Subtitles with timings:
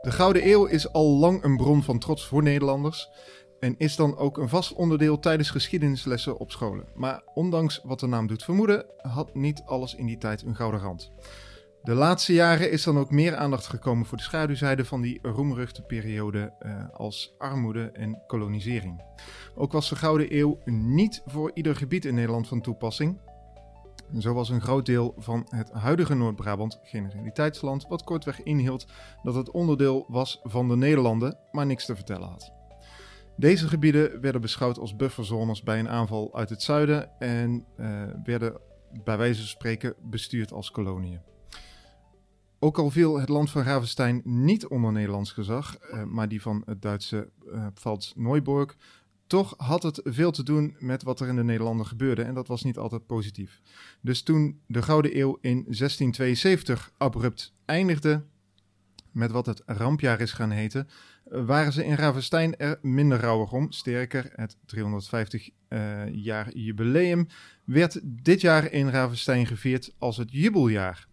[0.00, 3.08] De Gouden Eeuw is al lang een bron van trots voor Nederlanders
[3.58, 6.84] en is dan ook een vast onderdeel tijdens geschiedenislessen op scholen.
[6.94, 10.80] Maar ondanks wat de naam doet vermoeden, had niet alles in die tijd een gouden
[10.80, 11.12] rand.
[11.82, 15.82] De laatste jaren is dan ook meer aandacht gekomen voor de schaduwzijde van die roemruchte
[15.82, 19.02] periode eh, als armoede en kolonisering.
[19.54, 23.18] Ook was de Gouden Eeuw niet voor ieder gebied in Nederland van toepassing.
[24.18, 28.86] Zo was een groot deel van het huidige Noord-Brabant generaliteitsland, wat kortweg inhield
[29.22, 32.52] dat het onderdeel was van de Nederlanden, maar niks te vertellen had.
[33.36, 38.60] Deze gebieden werden beschouwd als bufferzones bij een aanval uit het zuiden en uh, werden
[39.02, 41.20] bij wijze van spreken bestuurd als koloniën.
[42.58, 46.62] Ook al viel het land van Ravenstein niet onder Nederlands gezag, uh, maar die van
[46.64, 48.76] het Duitse uh, Pfalz-Neuburg,
[49.30, 52.48] toch had het veel te doen met wat er in de Nederlanden gebeurde en dat
[52.48, 53.60] was niet altijd positief.
[54.00, 58.24] Dus toen de Gouden Eeuw in 1672 abrupt eindigde,
[59.10, 60.88] met wat het rampjaar is gaan heten,
[61.24, 63.72] waren ze in Ravenstein er minder rouwig om.
[63.72, 67.26] Sterker, het 350 uh, jaar jubileum
[67.64, 71.08] werd dit jaar in Ravenstein gevierd als het jubeljaar.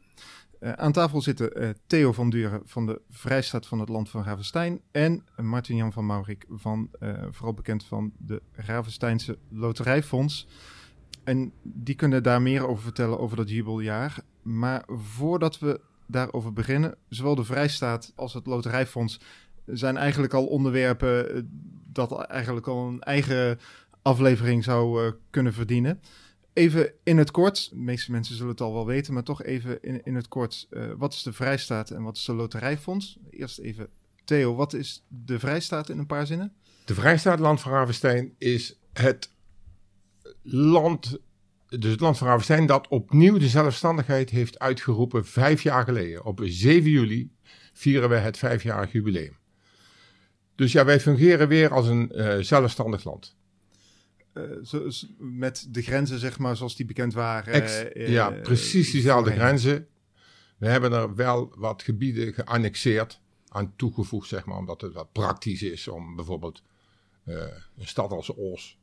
[0.59, 4.23] Uh, aan tafel zitten uh, Theo van Duren van de Vrijstaat van het Land van
[4.23, 10.47] Ravenstein en Martin-Jan van Maurik, van, uh, vooral bekend van de Ravensteinse Loterijfonds.
[11.23, 14.19] En die kunnen daar meer over vertellen over dat jubeljaar.
[14.41, 19.19] Maar voordat we daarover beginnen, zowel de Vrijstaat als het Loterijfonds
[19.65, 21.49] zijn eigenlijk al onderwerpen
[21.91, 23.59] dat eigenlijk al een eigen
[24.01, 26.01] aflevering zou kunnen verdienen.
[26.57, 29.81] Even in het kort, de meeste mensen zullen het al wel weten, maar toch even
[29.81, 30.67] in, in het kort.
[30.69, 33.17] Uh, wat is de Vrijstaat en wat is de Loterijfonds?
[33.29, 33.89] Eerst even,
[34.23, 36.53] Theo, wat is de Vrijstaat in een paar zinnen?
[36.85, 39.31] De Vrijstaat Land van Ravenstein is het
[40.43, 41.19] land,
[41.67, 46.25] dus het land van Ravenstein dat opnieuw de zelfstandigheid heeft uitgeroepen vijf jaar geleden.
[46.25, 47.31] Op 7 juli
[47.73, 49.37] vieren we het vijfjarig jubileum.
[50.55, 53.35] Dus ja, wij fungeren weer als een uh, zelfstandig land.
[54.37, 57.53] Uh, zo, met de grenzen, zeg maar, zoals die bekend waren.
[57.53, 59.87] Ex, uh, ja, precies diezelfde grenzen.
[60.57, 65.63] We hebben er wel wat gebieden geannexeerd aan toegevoegd, zeg maar, omdat het wat praktisch
[65.63, 66.63] is om bijvoorbeeld
[67.25, 67.35] uh,
[67.77, 68.77] een stad als Oos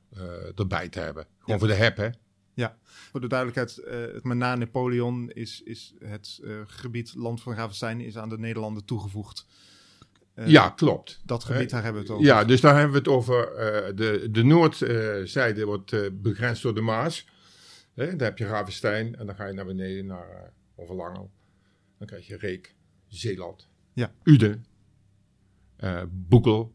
[0.55, 1.23] erbij te hebben.
[1.25, 1.59] Gewoon ja.
[1.59, 2.09] voor de heb, hè?
[2.55, 3.83] Ja, voor de duidelijkheid,
[4.23, 9.47] maar na Napoleon is, is het gebied Land van Ravenstein is aan de Nederlanden toegevoegd.
[10.35, 11.21] Uh, ja, klopt.
[11.25, 12.31] Dat gebied, daar hebben we het over.
[12.31, 13.51] Ja, dus daar hebben we het over.
[13.53, 17.29] Uh, de, de noordzijde wordt begrensd door de Maas.
[17.95, 21.31] Daar heb je Ravenstein en dan ga je naar beneden naar Overlangel.
[21.99, 22.75] Dan krijg je Reek,
[23.07, 24.13] Zeeland, ja.
[24.23, 24.67] Uden,
[26.11, 26.75] Boekel.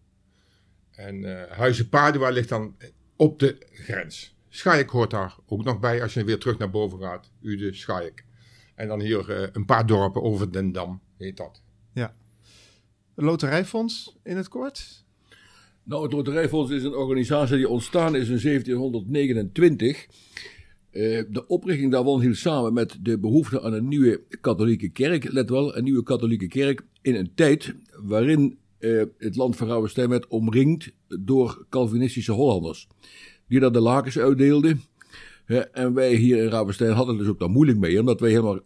[0.92, 2.76] En Huizen Padua ligt dan
[3.16, 4.38] op de grens.
[4.50, 7.32] Schaik hoort daar ook nog bij als je weer terug naar boven gaat.
[7.42, 8.26] Uden, Schaik.
[8.76, 11.62] En dan hier een paar dorpen over den Dam, heet dat.
[11.94, 12.16] Ja.
[13.24, 15.04] Loterijfonds in het kort?
[15.84, 20.08] Nou, het Loterijfonds is een organisatie die ontstaan is in 1729.
[20.92, 25.32] Uh, de oprichting daarvan hield samen met de behoefte aan een nieuwe katholieke kerk.
[25.32, 30.10] Let wel, een nieuwe katholieke kerk in een tijd waarin uh, het land van Rauwenstein
[30.10, 32.88] werd omringd door Calvinistische Hollanders.
[33.48, 34.82] Die daar de lakens uitdeelden.
[35.72, 38.60] En wij hier in Rauwenstein hadden dus ook daar moeilijk mee, omdat wij helemaal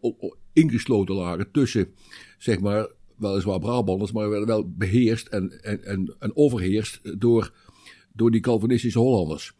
[0.53, 1.88] ingesloten lagen tussen,
[2.38, 2.88] zeg maar,
[3.23, 7.53] weliswaar Brabanders, maar werden wel beheerst en, en, en, overheerst door,
[8.13, 9.53] door die Calvinistische Hollanders.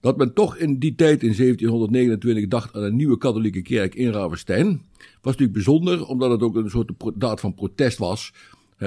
[0.00, 4.10] Dat men toch in die tijd, in 1729, dacht aan een nieuwe katholieke kerk in
[4.10, 8.32] Ravenstein, was natuurlijk bijzonder, omdat het ook een soort daad van protest was.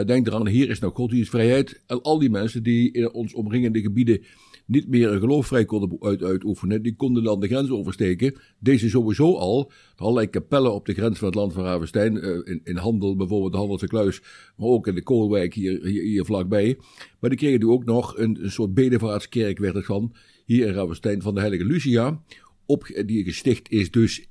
[0.05, 1.81] Denk eraan, hier is nou godsdienstvrijheid.
[1.87, 4.23] En al die mensen die in ons omringende gebieden
[4.65, 8.35] niet meer een geloof vrij konden uit, uitoefenen, die konden dan de grens oversteken.
[8.59, 12.61] Deze sowieso al, allerlei kapellen op de grens van het land van Ravenstein, uh, in,
[12.63, 14.21] in, handel, bijvoorbeeld de Handelse Kluis,
[14.57, 16.77] maar ook in de Koolwijk hier, hier, hier vlakbij.
[17.19, 20.15] Maar die kregen nu ook nog een, een soort bedevaartskerk, werd het van,
[20.45, 22.21] hier in Ravenstein, van de Heilige Lucia,
[22.65, 24.27] op, die gesticht is dus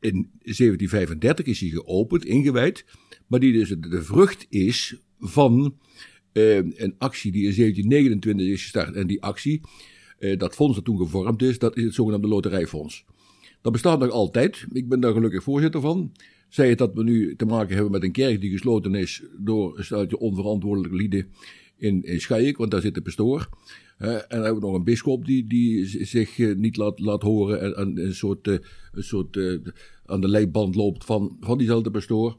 [0.00, 2.84] in 1735 is hij geopend, ingewijd,
[3.26, 5.78] maar die dus de vrucht is van
[6.34, 8.94] uh, een actie die in 1729 is gestart.
[8.94, 9.60] En die actie,
[10.18, 13.04] uh, dat fonds dat toen gevormd is, dat is het zogenaamde Loterijfonds.
[13.62, 14.66] Dat bestaat nog altijd.
[14.72, 16.12] Ik ben daar gelukkig voorzitter van.
[16.48, 19.78] Zij het dat we nu te maken hebben met een kerk die gesloten is door
[19.78, 21.26] een steltje onverantwoordelijke lieden
[21.76, 23.48] in, in want daar zit de pastoor.
[23.98, 27.60] En dan hebben we nog een bischop die, die zich uh, niet laat, laat horen
[27.60, 28.58] en, en een soort, uh,
[28.92, 29.38] een soort
[30.06, 32.36] aan de leiband loopt van, van diezelfde pastoor.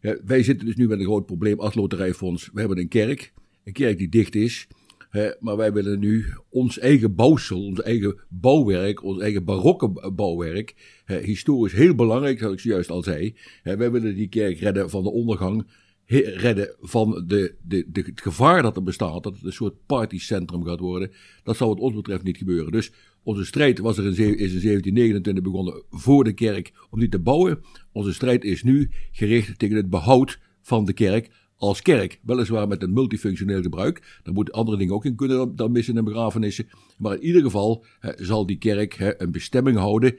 [0.00, 2.50] Wij zitten dus nu met een groot probleem als loterijfonds.
[2.52, 3.32] We hebben een kerk,
[3.64, 4.68] een kerk die dicht is.
[5.10, 11.00] Hè, maar wij willen nu ons eigen bouwsel, ons eigen bouwwerk, ons eigen barokke bouwwerk,
[11.04, 13.34] hè, historisch heel belangrijk, zoals ik zojuist al zei.
[13.62, 15.66] Hè, wij willen die kerk redden van de ondergang.
[16.06, 20.64] redden van de, de, de, het gevaar dat er bestaat, dat het een soort partycentrum
[20.64, 21.10] gaat worden,
[21.42, 22.72] dat zal wat ons betreft niet gebeuren.
[22.72, 27.08] Dus onze strijd was er in, is in 1729 begonnen voor de kerk om die
[27.08, 27.60] te bouwen.
[27.92, 32.20] Onze strijd is nu gericht tegen het behoud van de kerk als kerk.
[32.22, 34.20] Weliswaar met een multifunctioneel gebruik.
[34.22, 36.68] Daar moeten andere dingen ook in kunnen dan missen en begrafenissen.
[36.98, 37.84] Maar in ieder geval
[38.16, 40.18] zal die kerk een bestemming houden.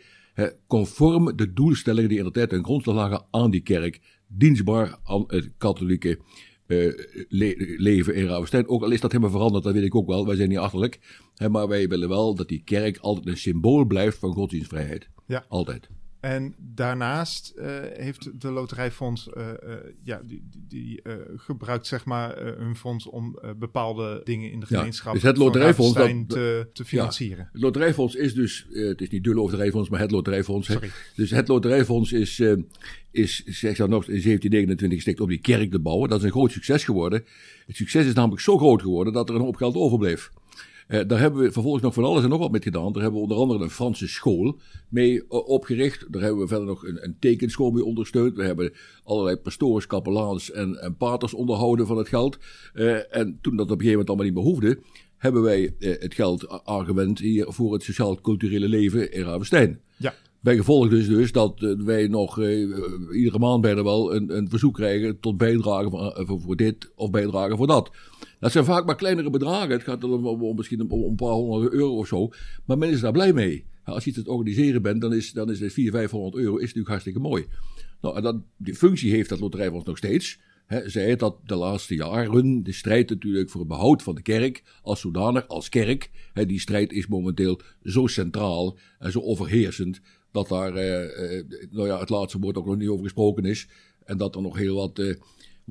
[0.67, 3.99] conform de doelstellingen die in de tijd ten grondslag lagen aan die kerk.
[4.27, 6.19] Dienstbaar aan het katholieke
[6.71, 6.93] uh,
[7.77, 8.67] leven in Ravenstein.
[8.67, 10.25] Ook al is dat helemaal veranderd, dat weet ik ook wel.
[10.25, 10.99] Wij zijn niet achterlijk.
[11.49, 15.09] maar wij willen wel dat die kerk altijd een symbool blijft van godsdienstvrijheid.
[15.27, 15.45] Ja.
[15.47, 15.89] Altijd.
[16.21, 19.73] En daarnaast uh, heeft de Loterijfonds, uh, uh,
[20.03, 21.01] ja, die, die,
[21.35, 25.93] gebruikt zeg maar hun fonds om bepaalde dingen in de gemeenschap ja, dus het Loterijfonds
[25.93, 27.37] dat, te, te financieren.
[27.37, 30.67] Ja, het Loterijfonds is dus, het is niet de Loterijfonds, maar het Loterijfonds.
[30.67, 30.89] Sorry.
[31.15, 32.41] Dus het Loterijfonds is,
[33.11, 36.09] is zeg dan nog in 1729 gesticht om die kerk te bouwen.
[36.09, 37.23] Dat is een groot succes geworden.
[37.67, 40.31] Het succes is namelijk zo groot geworden dat er een hoop geld overbleef.
[40.87, 42.93] Uh, daar hebben we vervolgens nog van alles en nog wat mee gedaan.
[42.93, 46.05] Daar hebben we onder andere een Franse school mee uh, opgericht.
[46.09, 48.35] Daar hebben we verder nog een, een, tekenschool mee ondersteund.
[48.35, 48.73] We hebben
[49.03, 52.37] allerlei pastoors, kapelaans en, en paters onderhouden van het geld.
[52.73, 54.79] Uh, en toen dat op een gegeven moment allemaal niet meer hoefde,
[55.17, 59.79] hebben wij het geld aangewend hier voor het sociaal-culturele leven in Ravenstein.
[59.97, 60.13] Ja.
[60.39, 62.39] Bij gevolg dus, dus dat wij nog
[63.11, 67.57] iedere maand bijna wel een, een verzoek krijgen tot bijdrage voor, voor dit of bijdrage
[67.57, 67.91] voor dat.
[68.41, 69.69] Dat zijn vaak maar kleinere bedragen.
[69.69, 72.29] Het gaat om, misschien om, een paar honderd euro of zo.
[72.65, 73.65] Maar men is daar blij mee.
[73.83, 76.55] Als je het aan het organiseren bent, dan is, dan is het 400, 500 euro
[76.55, 77.45] is natuurlijk hartstikke mooi.
[78.01, 80.39] Nou, en dat, die functie heeft dat loterijfonds nog steeds.
[80.85, 84.63] Zij het dat de laatste jaren, de strijd natuurlijk voor het behoud van de kerk
[84.81, 86.11] als zodanig, als kerk.
[86.33, 90.01] Die strijd is momenteel zo centraal en zo overheersend
[90.31, 93.67] dat daar, eh, eh, nou ja, het laatste woord ook nog niet over gesproken is.
[94.05, 95.15] En dat er nog heel wat eh,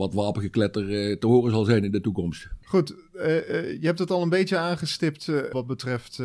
[0.01, 2.49] wat wapengekletter uh, te horen zal zijn in de toekomst.
[2.65, 6.23] Goed, uh, uh, je hebt het al een beetje aangestipt wat betreft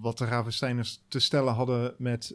[0.00, 2.32] wat de Ravensteiners te stellen hadden met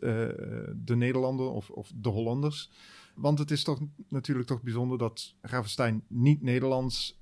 [0.85, 2.69] de Nederlanden of, of, de Hollanders.
[3.15, 7.19] Want het is toch natuurlijk toch bijzonder dat Ravenstein niet Nederlands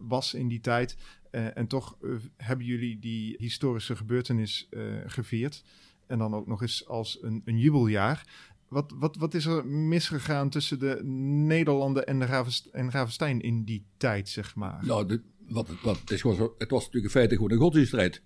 [0.00, 0.96] was in die tijd.
[1.30, 1.96] en toch
[2.36, 4.68] hebben jullie die historische gebeurtenis
[5.06, 5.64] gevierd.
[6.06, 8.24] En dan ook nog eens als een, een jubeljaar.
[8.68, 13.64] Wat, wat, wat is er misgegaan tussen de Nederlanden en, de Ravest en Ravenstein in
[13.64, 14.80] die tijd, zeg maar?
[14.86, 16.22] Nou, wat, wat, het,
[16.58, 18.22] het was natuurlijk in feite gewoon een godsdienststrijd.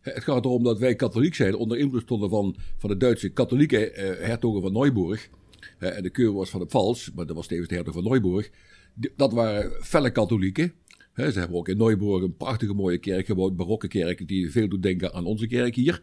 [0.00, 3.90] Het gaat erom dat wij katholiek zijn, onder invloed stonden van, van de Duitse katholieke
[3.90, 5.28] eh, hertogen van Neuburg.
[5.78, 8.50] En de keur was van de Pfalz, maar dat was tevens de hertog van Neuburg.
[9.16, 10.72] dat waren felle katholieken.
[11.14, 14.82] ze hebben ook in Neuburg een prachtige mooie kerk gebouwd, barokke kerk, die veel doet
[14.82, 16.02] denken aan onze kerk hier.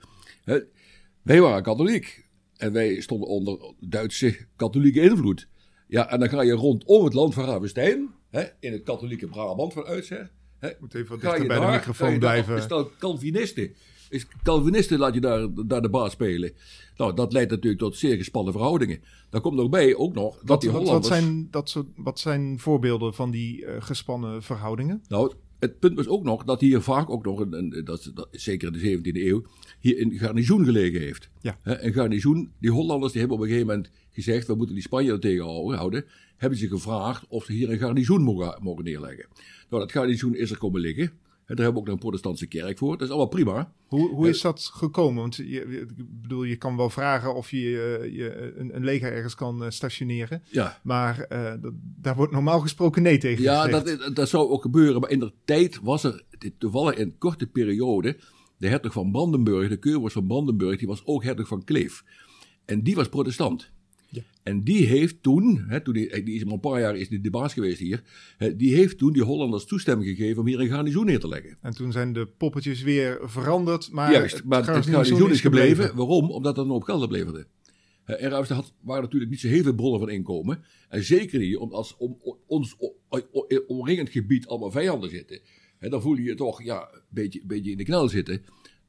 [1.21, 2.24] wij waren katholiek.
[2.57, 5.47] En wij stonden onder Duitse katholieke invloed.
[5.87, 9.73] Ja, en dan ga je rondom het land van Ravenstein, hè, in het katholieke Brabant
[9.73, 10.31] van oudsher.
[10.57, 12.57] Hè, Moet even wat dichter bij de microfoon blijven.
[12.57, 13.75] Is dat Calvinisten?
[14.09, 16.53] Is Calvinisten laat je daar, daar de baas spelen.
[16.97, 19.01] Nou, dat leidt natuurlijk tot zeer gespannen verhoudingen.
[19.29, 21.07] Daar komt nog bij ook nog dat wat, die Hollanders...
[21.09, 25.03] Wat zijn, dat soort, wat zijn voorbeelden van die uh, gespannen verhoudingen?
[25.07, 25.33] Nou,
[25.65, 28.67] het punt was ook nog dat hier vaak ook nog, een, een dat, dat, zeker
[28.73, 29.43] in de 17e eeuw,
[29.79, 31.29] hier een garnizoen gelegen heeft.
[31.41, 31.59] Ja.
[31.63, 35.29] een garnizoen, die Hollanders die hebben op een gegeven moment gezegd, we moeten die Spanjaarden
[35.29, 36.05] tegenhouden,
[36.37, 39.25] hebben ze gevraagd of ze hier een garnizoen mogen, mogen neerleggen.
[39.69, 41.11] Nou, dat garnizoen is er komen liggen.
[41.45, 42.91] En daar hebben we ook een protestantse kerk voor.
[42.91, 43.73] Dat is allemaal prima.
[43.85, 45.21] Hoe, hoe is dat gekomen?
[45.21, 47.59] Want je, ik bedoel, je kan wel vragen of je,
[48.11, 50.43] je een, een, leger ergens kan eh, stationeren.
[50.51, 50.79] Ja.
[50.83, 55.01] Maar uh, dat, daar wordt normaal gesproken nee tegen Ja, dat, dat zou ook gebeuren.
[55.01, 56.23] Maar in de tijd was er
[56.57, 58.17] toevallig in een korte periode...
[58.57, 60.77] de hertog van Brandenburg, de keurvorst van Brandenburg...
[60.77, 62.03] die was ook hertog van Kleef.
[62.65, 63.71] En die was protestant.
[64.43, 67.29] En die heeft toen, hè, toen die, die is maar een paar jaar is de
[67.29, 68.03] baas geweest hier,
[68.37, 71.57] hè, die heeft toen die Hollanders toestemming gegeven om hier een garnizoen neer te leggen.
[71.61, 75.95] En toen zijn de poppetjes weer veranderd, maar, Juist, maar het garnizoen, is gebleven.
[75.95, 76.31] Waarom?
[76.31, 77.47] Omdat er nog op geld opleverde.
[78.05, 80.63] En Ruisten had, waren natuurlijk niet zo heel veel bronnen van inkomen.
[80.89, 82.17] En zeker niet om, als om,
[82.47, 82.75] ons
[83.67, 85.39] omringend gebied allemaal vijanden zitten.
[85.77, 88.43] Hè, dan voel je je toch ja, een beetje, een beetje in de knel zitten.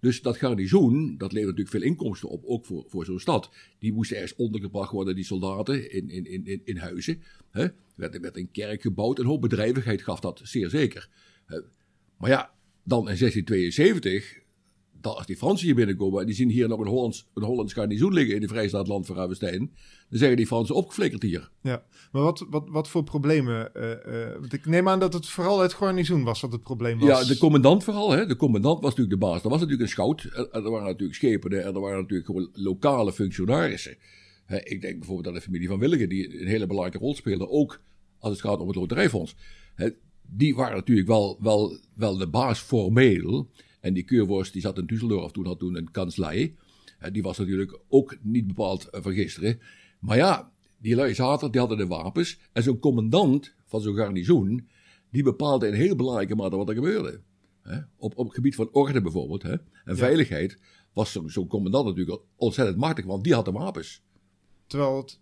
[0.06, 3.50] Dus dat garnizoen, dat levert natuurlijk veel inkomsten op, ook voor, voor zo'n stad.
[3.78, 7.22] Die moesten ergens ondergebracht worden, die soldaten, in, in, in, in huizen.
[7.50, 7.62] Hè?
[7.62, 11.08] Er werd, werd een kerk gebouwd, een hoop bedrijvigheid gaf dat zeer zeker.
[12.18, 14.38] Maar ja, dan in 1672
[15.14, 18.12] als die Fransen hier binnenkomen en die zien hier nog een Hollands, een Hollands garnizoen
[18.12, 19.58] liggen in de Vrijstaatland van Ravenstein,
[20.08, 21.50] dan zeggen die Fransen opgeflikkerd hier.
[21.62, 23.70] Ja, maar wat, wat, wat voor problemen?
[23.76, 26.98] Uh, uh, want ik neem aan dat het vooral het garnizoen was wat het probleem
[26.98, 27.08] was.
[27.08, 28.10] Ja, de commandant vooral.
[28.10, 28.26] Hè.
[28.26, 29.42] De commandant was natuurlijk de baas.
[29.42, 30.22] Er was natuurlijk een schout.
[30.52, 33.96] Er waren natuurlijk schepen en er waren natuurlijk gewoon lokale functionarissen.
[34.46, 37.80] ik denk bijvoorbeeld aan de familie van Willigen, die een hele belangrijke rol speelde, ook
[38.18, 39.36] als het gaat om het loterijfonds.
[39.74, 39.88] Hè,
[40.22, 43.50] die waren natuurlijk wel, wel, wel de baas formeel.
[43.86, 46.56] En die Keurworst die zat in Düsseldorf toen, had toen een kanslei.
[46.98, 49.60] Hè, die was natuurlijk ook niet bepaald uh, van gisteren.
[50.00, 52.38] Maar ja, die lui zaten, die hadden de wapens.
[52.52, 54.68] En zo'n commandant van zo'n garnizoen,
[55.10, 57.20] die bepaalde in heel belangrijke mate wat er gebeurde.
[57.62, 57.78] Hè?
[57.96, 59.42] Op, op het gebied van orde bijvoorbeeld.
[59.42, 59.54] Hè?
[59.84, 60.58] En veiligheid
[60.92, 64.02] was zo'n zo commandant natuurlijk ontzettend machtig, want die had de wapens.
[64.66, 65.20] Terwijl het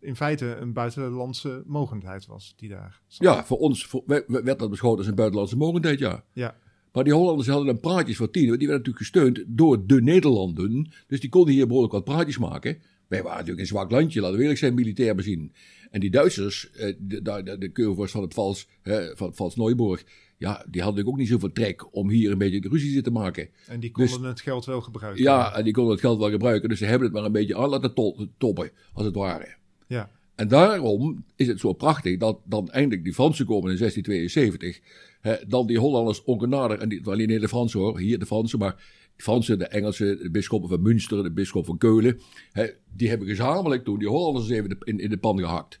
[0.00, 3.22] in feite een buitenlandse mogendheid was die daar zat.
[3.26, 6.24] Ja, voor ons voor, werd dat beschouwd als een buitenlandse mogendheid, ja.
[6.32, 6.56] ja.
[6.92, 10.90] Maar die Hollanders hadden een praatjes voor tien, die werden natuurlijk gesteund door de Nederlanden.
[11.06, 12.78] Dus die konden hier behoorlijk wat praatjes maken.
[13.08, 15.52] Wij waren natuurlijk een zwak landje, laten we eerlijk zijn, militair bezien.
[15.90, 18.68] En die Duitsers, eh, de, de, de van het Vals,
[19.14, 20.04] van het Vals Neuburg,
[20.38, 23.10] ja, die hadden natuurlijk ook niet zoveel trek om hier een beetje de ruzie te
[23.10, 23.48] maken.
[23.66, 25.22] En die konden dus- het geld wel gebruiken.
[25.22, 26.68] Ja, en die konden het geld wel gebruiken.
[26.68, 27.94] Dus ze hebben het maar een beetje aan laten
[28.38, 29.56] toppen, als het ware.
[29.86, 30.10] Ja.
[30.34, 34.80] En daarom is het zo prachtig dat dan eindelijk die Fransen komen in 1672.
[35.20, 38.74] Hè, dan die Hollanders ongenadig, en niet alleen de Fransen hoor, hier de Fransen, maar
[39.16, 42.20] de Fransen, de Engelsen, de bisschoppen van Münster, de bisschop van Keulen.
[42.52, 42.66] Hè,
[42.96, 45.80] die hebben gezamenlijk toen die Hollanders even in, in de pan gehakt.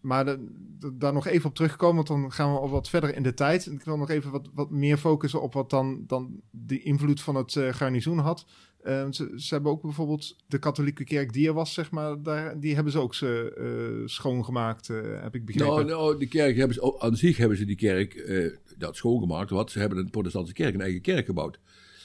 [0.00, 3.22] Maar de, daar nog even op terugkomen, want dan gaan we al wat verder in
[3.22, 3.66] de tijd.
[3.66, 7.34] Ik wil nog even wat, wat meer focussen op wat dan, dan de invloed van
[7.34, 8.46] het uh, garnizoen had.
[8.84, 12.60] Uh, ze, ze, hebben ook bijvoorbeeld de katholieke kerk die er was, zeg maar, daar,
[12.60, 13.56] die hebben ze ook ze,
[14.00, 14.86] uh, schoongemaakt,
[15.20, 15.74] heb ik begrepen.
[15.74, 18.30] Nou, nou, de kerk hebben ze, aan zich hebben ze die kerk
[18.78, 21.60] dat schoongemaakt, want ze hebben een protestantse kerk, een eigen kerk gebouwd.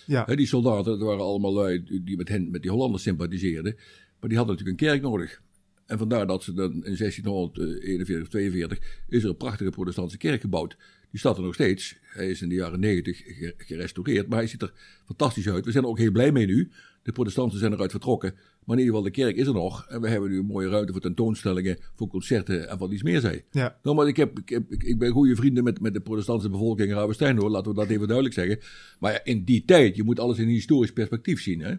[0.05, 0.25] Ja.
[0.25, 3.75] die soldaten, dat waren allemaal lui die met, hen, met die Hollanders sympathiseerden,
[4.19, 5.41] maar die hadden natuurlijk een kerk nodig.
[5.85, 10.41] En vandaar dat ze dan in 1641 of 42 is er een prachtige protestantse kerk
[10.41, 10.77] gebouwd.
[11.11, 11.97] Die staat er nog steeds.
[12.01, 13.21] Hij is in de jaren 90
[13.57, 14.73] gerestaureerd, maar hij ziet er
[15.05, 15.65] fantastisch uit.
[15.65, 16.71] We zijn er ook heel blij mee nu.
[17.03, 18.33] De protestanten zijn eruit vertrokken.
[18.65, 19.85] Maar in ieder geval, de kerk is er nog.
[19.89, 23.19] En we hebben nu een mooie ruimte voor tentoonstellingen, voor concerten en wat iets meer
[23.19, 23.43] zei.
[23.51, 23.77] Ja.
[23.83, 26.89] Nou, maar ik, heb, ik, heb, ik ben goede vrienden met, met de protestantse bevolking
[26.89, 27.49] in Ravenstein hoor.
[27.49, 28.59] Laten we dat even duidelijk zeggen.
[28.99, 31.59] Maar ja, in die tijd, je moet alles in een historisch perspectief zien.
[31.59, 31.75] Hè?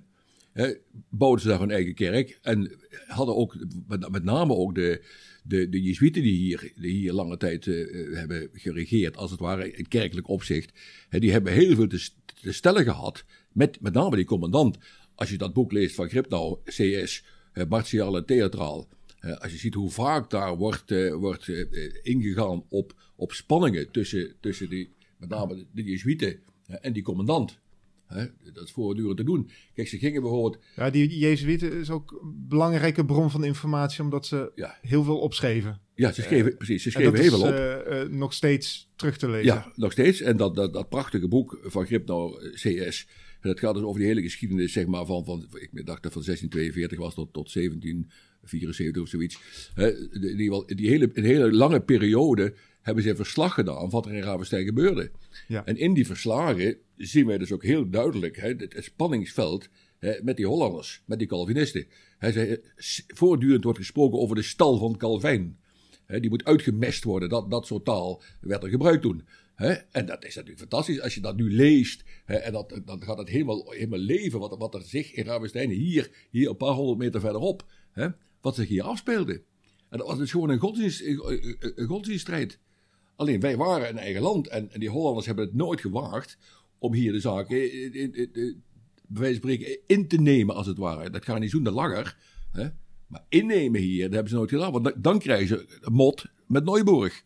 [1.09, 2.39] Bouwden ze daar een eigen kerk.
[2.43, 2.73] En
[3.07, 5.05] hadden ook, met, name ook de,
[5.43, 9.73] de, de Jezuïeten die hier, die hier lange tijd uh, hebben geregeerd, als het ware
[9.73, 10.73] in kerkelijk opzicht.
[11.11, 12.09] die hebben heel veel te,
[12.43, 14.79] te, stellen gehad, met, met name die commandant.
[15.15, 18.89] Als je dat boek leest van Gripnau, CS, uh, Martial en Theatraal.
[19.21, 21.49] als je ziet hoe vaak daar wordt, uh, wordt
[22.03, 27.59] ingegaan op, op spanningen tussen, tussen die, met name de, de Jezuïeten en die commandant.
[28.07, 29.51] Hè, dat is voortdurend te doen.
[29.75, 30.63] Kijk, ze gingen bijvoorbeeld...
[30.77, 34.79] Ja, die Jezuïeten is ook een belangrijke bron van informatie, omdat ze ja.
[34.83, 35.81] heel veel opschreven.
[35.95, 37.55] Ja, ze schreven, uh, precies, ze schreven heel veel op.
[37.55, 39.55] Uh, uh, nog steeds terug te lezen.
[39.55, 40.21] Ja, nog steeds.
[40.21, 43.09] En dat, dat, dat prachtige boek van Gripnau CS,
[43.41, 46.23] dat gaat dus over die hele geschiedenis, zeg maar, van, van ik dacht dat van
[46.23, 49.39] 1642 was tot, tot 1774 of zoiets.
[50.21, 52.55] die, die, die hele, een hele lange periode
[52.87, 55.11] hebben ze verslag gedaan van wat er in Ravenstein gebeurde.
[55.49, 55.64] Ja.
[55.64, 60.37] En in die verslagen zien wij dus ook heel duidelijk hè, het, spanningsveld hè, met
[60.37, 61.87] die Hollanders, met die Calvinisten.
[62.19, 62.61] Hij zei,
[63.07, 65.59] voortdurend wordt gesproken over de stal van Calvijn.
[66.05, 69.26] Hè, die moet uitgemest worden, dat, dat soort taal werd er gebruikt toen.
[69.55, 69.73] Hè?
[69.73, 72.05] En dat is natuurlijk fantastisch als je dat nu leest.
[72.25, 75.71] Hè, en dat, dan gaat het helemaal, helemaal leven wat, wat er zich in Ravenstein
[75.71, 78.09] hier, hier een paar honderd meter verderop, hè,
[78.40, 79.43] wat zich hier afspeelde.
[79.88, 82.59] En dat was dus gewoon een, godsdienst, een, een godsdienststrijd.
[83.17, 86.39] Alleen wij waren een eigen land en, die Hollanders hebben het nooit gewaagd
[86.79, 87.49] om hier de
[87.93, 88.11] in,
[89.09, 91.11] bij wijze van spreken in te nemen, als het ware.
[91.11, 92.17] Dat gaat niet zo'n de langer.
[92.53, 92.69] Hè?
[93.07, 94.73] Maar innemen hier, dat hebben ze nooit gedaan.
[94.73, 97.25] Want dan krijgen ze mot met Neuburg.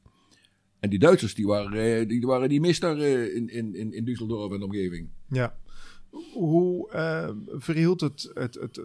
[0.81, 4.65] En die Duitsers, die waren, die waren die mis in, in, in Düsseldorf en de
[4.65, 5.09] omgeving.
[5.29, 5.59] Ja.
[6.33, 6.89] Hoe
[7.47, 8.81] verhield het, het, het,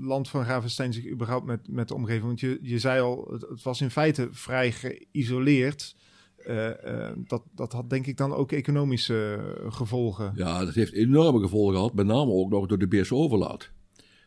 [0.00, 2.24] land van Ravenstein zich überhaupt met, met de omgeving?
[2.24, 5.96] Want je, je zei al, het was in feite vrij geïsoleerd.
[6.48, 10.32] Uh, uh, dat, dat had denk ik dan ook economische gevolgen.
[10.36, 13.70] Ja, dat heeft enorme gevolgen gehad, met name ook nog door de Beerse overlaat.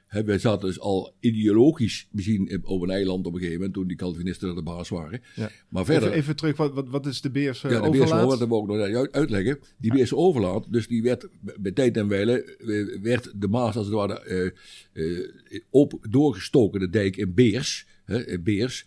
[0.07, 3.87] He, wij zaten dus al ideologisch misschien op een eiland op een gegeven moment, toen
[3.87, 5.21] die Calvinisten de baas waren.
[5.35, 5.49] Ja.
[5.69, 6.07] Maar verder...
[6.07, 7.85] Even, even, terug, wat, wat, wat is de Beerse overlaat?
[7.85, 9.59] Ja, de Beerse overlaat, dat we ook nog uitleggen.
[9.77, 11.27] Die Beerse overlaat, dus die werd
[11.59, 12.57] bij tijd en wijle,
[13.01, 14.53] werd de Maas als het ware
[14.93, 15.29] uh,
[15.69, 17.87] op, doorgestoken, de dijk in Beers.
[18.05, 18.85] in Beers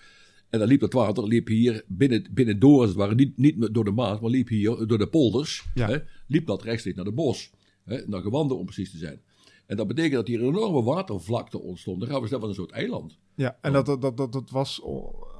[0.50, 3.84] en dan liep dat water liep hier binnen, binnendoor, als het ware, niet, niet door
[3.84, 5.64] de Maas, maar liep hier door de polders.
[5.74, 5.88] Ja.
[5.88, 7.50] Hè, liep dat rechtstreeks naar de bos,
[7.84, 9.20] hè, naar Gewanden om precies te zijn.
[9.66, 12.00] En dat betekent dat hier een enorme watervlakte ontstond.
[12.00, 13.18] Dan gaan we van een soort eiland.
[13.34, 14.82] Ja, en dat, dat, dat, dat was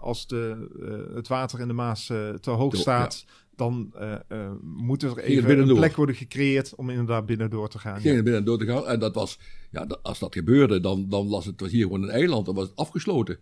[0.00, 3.32] als de, uh, het water in de Maas uh, te hoog staat, ja.
[3.56, 3.92] dan
[4.28, 8.00] uh, moet er even een plek worden gecreëerd om inderdaad binnendoor te gaan.
[8.00, 8.22] Ging ja.
[8.22, 8.86] binnendoor te gaan.
[8.86, 9.38] En dat was,
[9.70, 12.46] ja, als dat gebeurde, dan, dan was het was hier gewoon een eiland.
[12.46, 13.38] Dan was het afgesloten.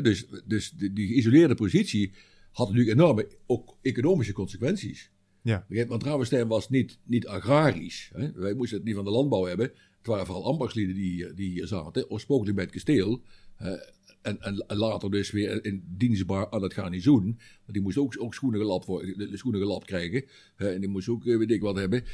[0.00, 2.12] Dus dus die, die geïsoleerde positie
[2.50, 5.10] had natuurlijk enorme ook economische consequenties.
[5.42, 5.66] Ja.
[5.88, 8.10] Want Ravenstein was niet, niet agrarisch.
[8.34, 9.66] Wij moesten het niet van de landbouw hebben.
[9.98, 12.10] Het waren vooral ambachtslieden die, hier- die hier zaten.
[12.10, 13.22] Oorspronkelijk bij het kasteel.
[14.22, 17.24] en, en later dus weer in dienstbaar aan het garnizoen.
[17.24, 20.24] Want die moest ook, ook schoenen, gelapt worden, de schoenen gelapt krijgen.
[20.56, 22.04] en die moest ook eh, weet ik wat hebben.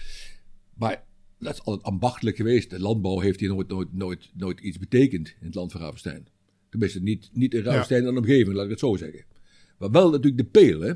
[0.74, 1.04] Maar
[1.38, 2.70] dat is altijd ambachtelijk geweest.
[2.70, 6.26] De landbouw heeft hier nooit, nooit, nooit, nooit iets betekend in het land van Ravenstein.
[6.70, 9.24] Tenminste, niet, niet in Ravenstein en omgeving, laat ik het zo zeggen.
[9.78, 10.92] Maar wel natuurlijk de peel, hè.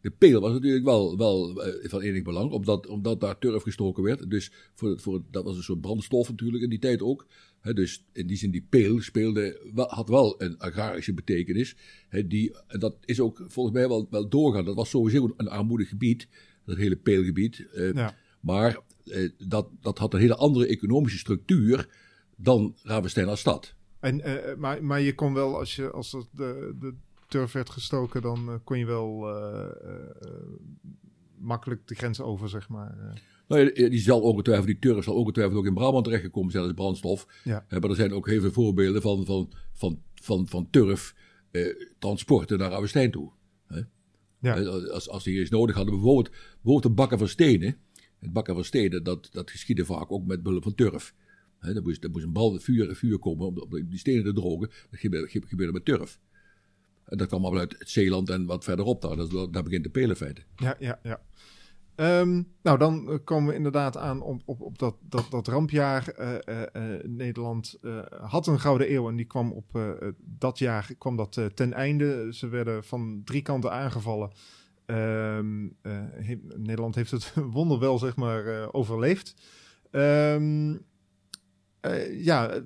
[0.00, 4.02] De peel was natuurlijk wel, wel eh, van enig belang, omdat, omdat daar turf gestoken
[4.02, 4.30] werd.
[4.30, 7.26] Dus voor, voor, dat was een soort brandstof natuurlijk in die tijd ook.
[7.60, 11.76] Hè, dus in die zin, die peel speelde, had wel een agrarische betekenis.
[12.08, 14.64] Hè, die, en dat is ook volgens mij wel, wel doorgaan.
[14.64, 16.28] Dat was sowieso een, armoedig gebied,
[16.64, 17.66] dat hele peelgebied.
[17.72, 18.16] Eh, Ja.
[18.40, 21.88] Maar eh, dat, dat had een hele andere economische structuur
[22.36, 23.74] dan Ravenstein als stad.
[24.04, 26.94] En, eh, maar, maar je kon wel, als, je, als het de, de
[27.28, 30.30] turf werd gestoken, dan eh, kon je wel eh, eh,
[31.38, 32.98] makkelijk de grens over, zeg maar.
[32.98, 33.20] eh.
[33.48, 37.26] Nou, die zal ongetwijfeld, die turf zal ongetwijfeld ook in Brabant terechtgekomen zijn als brandstof.
[37.44, 37.64] Ja.
[37.68, 41.14] Eh, maar er zijn ook heel veel voorbeelden van, van, van, van, van turf
[41.50, 43.30] eh, transporten naar Ravenstein toe.
[44.40, 44.56] Ja.
[44.56, 47.76] Eh, Als, als die iets nodig hadden, bijvoorbeeld, bijvoorbeeld de bakken van stenen.
[48.18, 51.14] Het bakken van stenen, dat, dat geschiedde vaak ook met behulp van turf.
[51.64, 54.70] Hè, er, moest, moest een bal vuur, vuur komen om, die stenen te drogen.
[54.90, 56.18] Dat gebeurde, ge- gebeurde met turf.
[57.04, 59.16] En dat kwam allemaal uit het Zeeland en wat verderop daar.
[59.16, 60.44] Dat, daar begint de pelenfeiten.
[60.56, 61.20] Ja, ja, ja.
[61.94, 66.08] Ehm, nou, dan eh, komen we inderdaad aan op, op, op dat, dat, dat rampjaar.
[66.08, 66.62] Eh,
[66.94, 67.78] eh, Nederland
[68.20, 69.78] had een gouden eeuw en die kwam op
[70.18, 72.28] dat jaar kwam dat ten einde.
[72.32, 74.30] Ze werden van drie kanten aangevallen.
[74.86, 79.34] Ehm, eh, he- Nederland heeft het wonder wel, zeg maar, overleefd.
[79.90, 80.76] Ehm,
[81.84, 82.62] eh, ja, eh,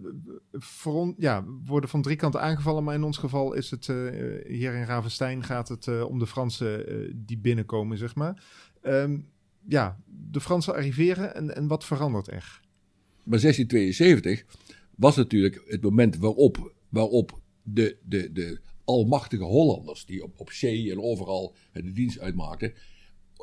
[0.53, 3.97] voor ja, worden van drie kanten aangevallen, maar in ons geval is het eh,
[4.47, 8.45] hier in Ravenstein gaat het om de Fransen die binnenkomen, zeg maar.
[8.83, 9.19] Ehm,
[9.69, 9.99] ja,
[10.31, 12.61] de Fransen arriveren en, en wat verandert er?
[13.25, 14.45] Maar 1672
[14.97, 20.91] was natuurlijk het moment waarop, waarop de, de, de almachtige Hollanders, die op, op zee
[20.91, 22.73] en overal de dienst uitmaakten,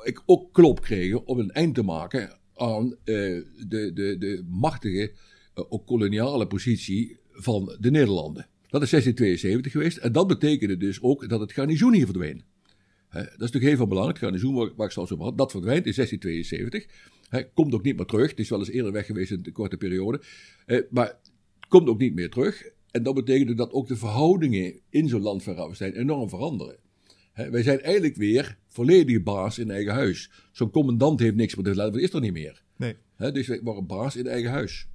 [0.03, 5.13] ik ook klop kregen om een eind te maken aan de, de, de machtige,
[5.55, 8.47] ook koloniale positie van de Nederlanden.
[8.69, 12.43] Dat is 1672 geweest en dat betekende dus ook dat het garnizoen hier verdween.
[13.09, 14.07] Dat is natuurlijk heel veel belang.
[14.07, 17.13] Het garnizoen waar, waar ik straks over had, dat verdwijnt in 1672.
[17.29, 18.29] Hè, komt ook niet meer terug.
[18.29, 20.21] Het is wel eens eerder weg geweest in een korte periode.
[20.65, 21.19] Eh, maar
[21.67, 22.69] komt ook niet meer terug.
[22.91, 26.77] En dat betekende dat ook de verhoudingen in zo'n land van Ravenstein enorm veranderen.
[27.33, 30.31] Wij zijn eigenlijk weer volledig baas in eigen huis.
[30.51, 32.63] Zo'n commandant heeft niks meer te laten, dat is er niet meer.
[32.77, 32.95] Nee.
[33.17, 34.87] Dus wij waren baas in eigen huis.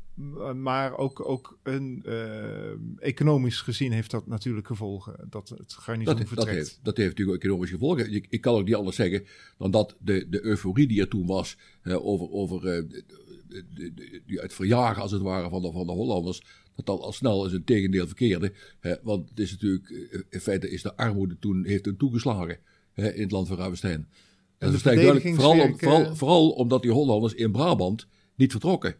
[0.57, 5.27] Maar ook, ook een, eh, economisch gezien heeft dat natuurlijk gevolgen.
[5.31, 6.57] Dat het garnizoen Dat, dat, vertrekt.
[6.59, 8.13] heeft, dat heeft natuurlijk economische gevolgen.
[8.13, 9.25] Ik, ik kan ook niet anders zeggen
[9.59, 12.83] dan dat de, de euforie die er toen was eh, over, over eh,
[13.49, 16.43] de, de, het verjagen als het ware van de, van de Hollanders,
[16.77, 18.53] dat dat al snel eens een tegendeel verkeerde.
[19.03, 19.89] want het is natuurlijk,
[20.31, 22.59] in feite is de armoede toen, heeft toen toegeslagen
[22.95, 24.09] in het land van Ravenstein.
[24.59, 28.95] En dat is duidelijk, vooral, om- vooral, vooral omdat die Hollanders in Brabant niet vertrokken.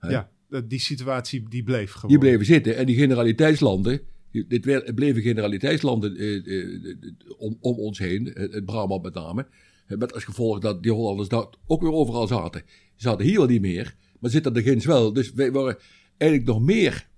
[0.00, 0.28] Ja, dat-
[0.64, 2.10] die situatie die bleef gewoon.
[2.10, 6.96] Die bleven zitten en die generaliteitslanden, dit werd, bleven generaliteitslanden eh, eh, eh,
[7.38, 9.46] om, om ons heen, het, Brabant met name.
[9.86, 12.62] Met als gevolg dat die Hollanders daar ook weer overal zaten.
[12.66, 15.12] Ze zaten hier wel niet meer, maar zitten er ginds wel.
[15.12, 15.78] Dus wij waren
[16.16, 17.08] eigenlijk nog meer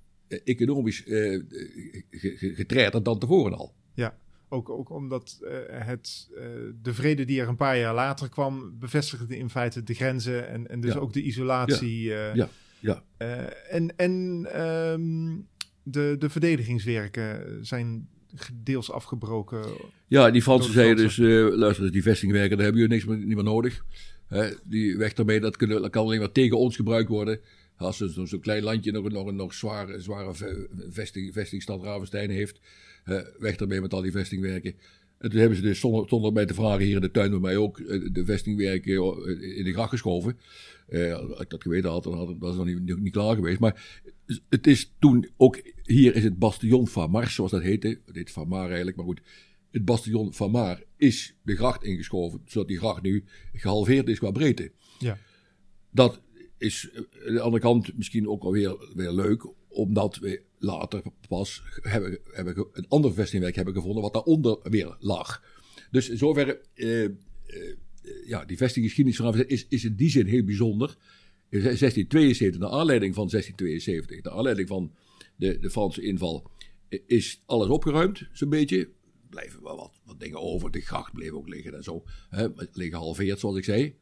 [0.44, 3.74] economisch ge- ge- getretterd dan tevoren al.
[3.94, 6.28] Ja, ook, ook omdat het,
[6.82, 10.68] de vrede die er een paar jaar later kwam, bevestigde in feite de grenzen en,
[10.68, 10.98] en dus Ja.
[10.98, 12.02] ook de isolatie.
[12.02, 12.48] Ja,
[12.80, 13.02] ja.
[13.16, 15.36] eh, en en ehm,
[15.82, 18.08] de, de verdedigingswerken zijn
[18.54, 19.64] deels afgebroken.
[20.06, 23.34] Ja, die Fransen zeiden dus, eh, luister die vestingwerken, daar hebben jullie niks meer, niet
[23.34, 23.84] meer nodig.
[24.26, 27.40] Hè, die weg daarmee, dat, kunnen, dat kan alleen maar tegen ons gebruikt worden.
[27.76, 31.32] Als zo'n zo, zo'n klein landje nog, een- nog een nog zware, zware ve- vesting,
[31.32, 32.60] vestingstad Ravenstein heeft,
[33.04, 34.74] eh, weg daarmee met al die vestingwerken.
[35.18, 37.38] En toen hebben ze dus, zonder, zonder mij te vragen, hier in de tuin bij
[37.40, 40.38] mij ook, eh, de vestingwerken eh, in de gracht geschoven.
[40.88, 43.12] Eh, als ik dat geweten had, dan had het, was het nog niet, niet, niet
[43.12, 43.60] klaar geweest.
[43.60, 44.02] Maar
[44.48, 48.00] het is toen ook, hier is het bastion van Mars, zoals dat heette.
[48.06, 49.22] Het heet Van Mar eigenlijk, maar goed.
[49.70, 54.30] Het bastion van Maar is de gracht ingeschoven, zodat die gracht nu gehalveerd is qua
[54.30, 54.72] breedte.
[54.98, 55.18] Ja.
[55.90, 56.20] Dat
[56.58, 61.62] is eh, aan de andere kant misschien ook alweer weer leuk, omdat we later pas
[61.82, 65.42] hebben, hebben een ander vestingwerk hebben gevonden wat daaronder weer lag.
[65.90, 67.10] Dus in zoverre, eh, eh,
[68.28, 70.96] ja, die vestinggeschiedenis is, is in die zin heel bijzonder.
[71.48, 74.94] In 1672, naar aanleiding van 1672, naar aanleiding van
[75.36, 76.50] de, de Franse inval,
[77.06, 78.88] is alles opgeruimd, zo'n beetje.
[79.30, 80.70] Blijven wel wat, wat dingen over.
[80.70, 82.04] De gracht bleef ook liggen en zo.
[82.28, 83.94] Hè, liggen gehalveerd, zoals ik zei.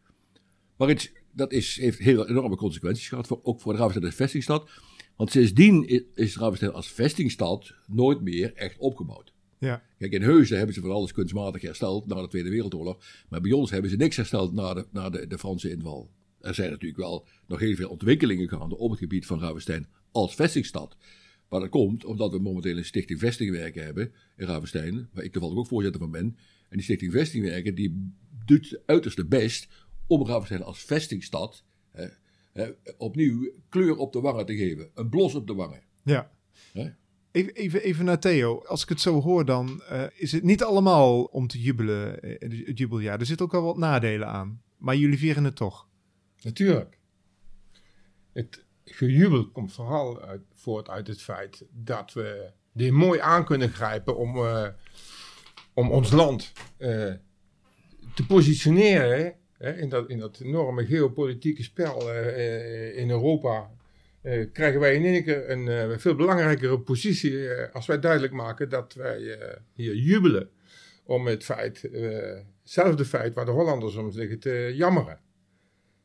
[0.76, 4.16] Maar het, dat is, heeft heel enorme consequenties gehad, voor, ook voor de Ravenstein als
[4.20, 4.70] vestingstad.
[5.16, 9.32] Want sindsdien is, is Ravenstein als vestingstad nooit meer echt opgebouwd.
[9.58, 9.82] Ja.
[9.98, 13.04] Kijk, in Heusden hebben ze van alles kunstmatig hersteld na de Tweede Wereldoorlog.
[13.28, 16.10] Maar bij ons hebben ze niks hersteld na de, na de, de Franse inval.
[16.40, 20.34] Er zijn natuurlijk wel nog heel veel ontwikkelingen gaande op het gebied van Ravenstein als
[20.34, 20.96] vestingstad.
[21.48, 25.58] Maar dat komt omdat we momenteel een stichting vestingwerken hebben in Ravenstein, waar ik toevallig
[25.58, 26.36] ook voorzitter van ben.
[26.68, 28.12] En die stichting vestingwerken die
[28.44, 29.68] doet het uiterste best
[30.06, 32.06] om Ravenstein als vestingstad hè,
[32.52, 34.90] hè, opnieuw kleur op de wangen te geven.
[34.94, 35.82] Een blos op de wangen.
[36.02, 36.32] Ja.
[36.72, 36.90] Hè?
[37.36, 38.62] Even, even, naar Theo.
[38.66, 42.66] Als ik het zo hoor, dan eh, is het niet allemaal om te jubelen, eh,
[42.66, 43.20] het jubeljaar.
[43.20, 44.62] Er zitten ook wel wat nadelen aan.
[44.76, 45.88] Maar jullie vieren het toch.
[46.42, 46.98] Natuurlijk.
[48.32, 53.70] Het gejubel komt vooral uit, voort uit het feit dat we die mooi aan kunnen
[53.70, 54.68] grijpen om, eh,
[55.74, 56.52] om ons land
[58.14, 62.12] te positioneren hè, in, dat, in dat enorme geopolitieke spel
[62.92, 63.70] in Europa.
[64.26, 68.32] Eh, krijgen wij in één keer een eh, veel belangrijkere positie eh, als wij duidelijk
[68.32, 69.38] maken dat wij
[69.72, 70.50] hier jubelen
[71.04, 71.82] om het feit,
[72.62, 75.20] hetzelfde feit waar de Hollanders om liggen te jammeren.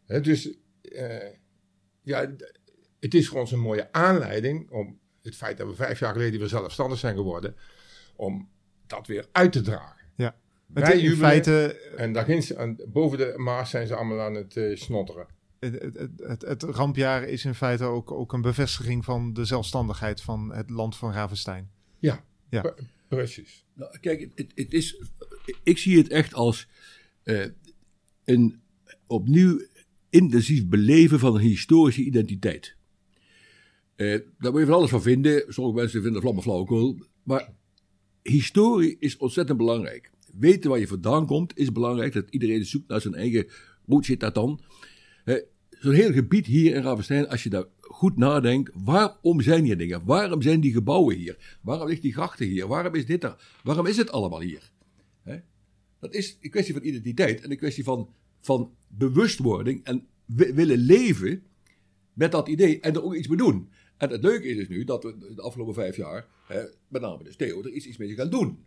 [0.05, 0.57] Hè, dus
[2.01, 2.35] ja,
[2.99, 6.39] het is voor ons een mooie aanleiding om het feit dat we vijf jaar geleden
[6.39, 7.55] weer zelfstandig zijn geworden,
[8.15, 8.49] om
[8.87, 10.05] dat weer uit te dragen.
[10.73, 14.21] Het, Wij in jubelen feite, en daar ginds, aan- boven de Maas zijn ze allemaal
[14.21, 15.27] aan het snotteren.
[15.69, 20.53] Het, het, het, rampjaar is in feite ook, ook een bevestiging van de zelfstandigheid van
[20.53, 21.69] het land van Ravenstein.
[21.99, 22.61] Ja, Ja.
[22.61, 22.75] pre-
[23.07, 23.65] precies.
[23.73, 25.01] Nou, kijk, het, het, het is,
[25.63, 26.67] ik zie het echt als
[27.23, 27.45] eh,
[28.25, 28.61] een
[29.07, 29.61] opnieuw
[30.09, 32.75] intensief beleven van een historische identiteit.
[33.95, 35.53] Eh, daar moet je van alles van vinden.
[35.53, 37.05] Sommige mensen vinden vlammen flauwekul.
[37.23, 37.49] Maar
[38.23, 40.11] historie is ontzettend belangrijk.
[40.33, 42.13] Weten waar je vandaan komt is belangrijk.
[42.13, 43.47] Dat iedereen zoekt naar zijn eigen
[43.85, 44.59] roetje tatan.
[44.59, 44.90] Eh,
[45.69, 50.05] Zo'n heel gebied hier in Ravenstein, als je daar goed nadenkt, waarom zijn hier dingen?
[50.05, 51.57] Waarom zijn die gebouwen hier?
[51.61, 52.67] Waarom ligt die grachten hier?
[52.67, 53.59] Waarom is dit er?
[53.63, 54.71] Waarom is het allemaal hier?
[55.99, 60.77] Dat is een kwestie van identiteit en een kwestie van, van bewustwording en wi- willen
[60.77, 61.43] leven
[62.13, 63.69] met dat idee en er ook iets mee doen.
[63.97, 66.27] En het leuke is dus nu dat we de afgelopen vijf jaar,
[66.87, 68.57] met name dus Theo, er is iets mee gaan doen.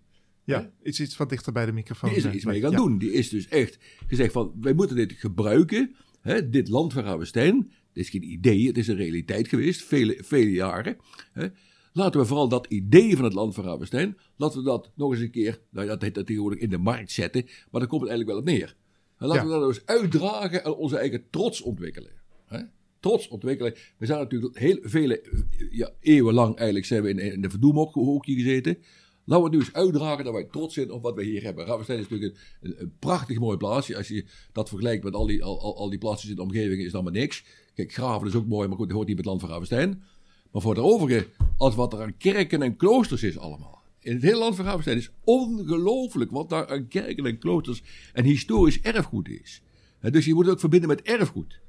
[0.45, 2.09] Ja, iets, iets wat dichter bij de microfoon.
[2.09, 2.43] Die is er zijn.
[2.43, 2.77] iets mee gaan Ja.
[2.77, 2.99] doen.
[2.99, 5.95] Die is dus echt gezegd van, wij moeten dit gebruiken.
[6.25, 7.71] Hè, dit land van Ravenstein.
[7.93, 10.97] Dit is geen idee, het is een realiteit geweest, vele, vele jaren.
[11.33, 11.47] Hè.
[11.93, 15.21] Laten we vooral dat idee van het land van Ravenstein, laten we dat nog eens
[15.21, 18.11] een keer, nou dat heet dat tegenwoordig in de markt zetten, maar daar komt het
[18.11, 18.77] eigenlijk wel op neer.
[19.19, 19.55] En laten Ja.
[19.55, 22.11] we dat eens uitdragen en onze eigen trots ontwikkelen.
[22.47, 22.61] Hè.
[23.01, 23.75] Trots ontwikkelen.
[23.99, 25.23] We zijn natuurlijk heel vele,
[25.71, 28.79] ja, eeuwenlang eigenlijk zijn we in, in de verdoemhoekje gezeten.
[29.25, 31.67] Laten we het nu eens uitdragen dat wij trots zijn op wat we hier hebben.
[31.67, 33.97] Ravenstein is natuurlijk een, prachtig mooi plaatsje.
[33.97, 36.93] Als je dat vergelijkt met al die, al, al, die plaatsjes in de omgeving, is
[36.93, 37.45] dat maar niks.
[37.75, 40.03] Kijk, Graven is ook mooi, maar goed, dat hoort niet bij het land van Ravenstein.
[40.51, 43.83] Maar voor het overige, als wat er aan kerken en kloosters is allemaal.
[44.01, 47.83] In het hele land van Ravenstein is ongelooflijk wat daar aan kerken en kloosters
[48.13, 49.63] en historisch erfgoed is.
[49.99, 51.61] Hè, Dus je moet het ook verbinden met erfgoed.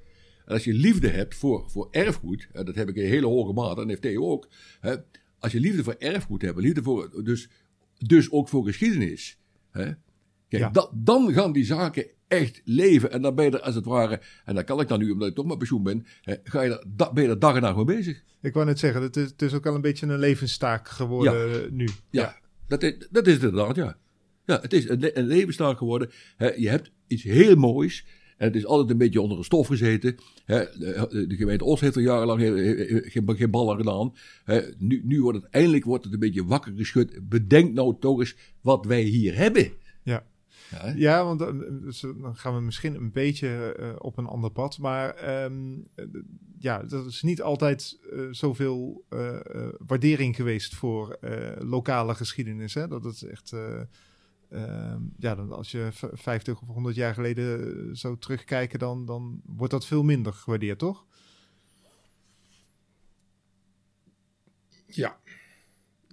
[0.46, 3.54] En als je liefde hebt voor, voor erfgoed, hè, dat heb ik in hele hoge
[3.54, 4.48] mate, en heeft Theo ook.
[5.46, 7.50] Als je liefde voor erfgoed hebt, liefde voor, dus,
[7.98, 9.40] dus ook voor geschiedenis.
[9.72, 9.84] Hè,
[10.48, 10.70] kijk, Ja.
[10.70, 13.12] da- dan gaan die zaken echt leven.
[13.12, 15.28] En dan ben je er als het ware, en dat kan ik dan nu omdat
[15.28, 17.62] ik toch met pensioen ben, hè, ga je er, da- ben je er dag en
[17.62, 18.24] nacht mee bezig.
[18.42, 21.64] Ik wou net zeggen, het is, het is ook al een beetje een levenstaak geworden
[21.66, 21.88] eh, nu.
[22.10, 23.98] Ja, Dat, is, dat is het inderdaad, ja.
[24.46, 26.10] Ja, het is een, le- een levenstaak geworden.
[26.38, 28.06] Hè, je hebt iets heel moois.
[28.38, 30.16] En het is altijd een beetje onder de stof gezeten.
[30.46, 32.42] Hè, de, gemeente Os heeft er jarenlang
[33.12, 34.14] geen, geen bal aan gedaan.
[34.44, 37.30] Hè, nu, nu wordt het eindelijk wordt het een beetje wakker geschud.
[37.30, 39.72] Bedenk nou toch eens wat wij hier hebben.
[40.04, 40.26] Ja.
[40.96, 44.78] Ja, want dan, dus dan gaan we misschien een beetje eh, op een ander pad.
[44.78, 46.06] Maar ehm, eh,
[46.60, 52.74] ja, dat is niet altijd eh, zoveel eh, eh, waardering geweest voor eh, lokale geschiedenis.
[52.74, 52.88] Hè?
[52.88, 53.54] Dat het echt.
[54.50, 58.80] Eh, ehm, ja, dan als je v- 50 of 100 jaar geleden eh, zou terugkijken,
[58.80, 61.06] dan, dan wordt dat veel minder gewaardeerd, toch?
[64.86, 65.18] Ja.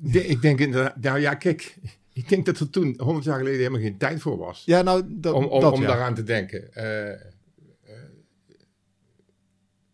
[0.01, 1.77] De- ik denk inderdaad, nou ja, kijk,
[2.13, 4.63] ik denk dat er toen 100 jaar geleden helemaal geen tijd voor was.
[4.65, 5.87] Ja, nou, dat, om om, dat om ja.
[5.87, 6.73] daaraan te denken.
[6.75, 7.19] Eh, eh,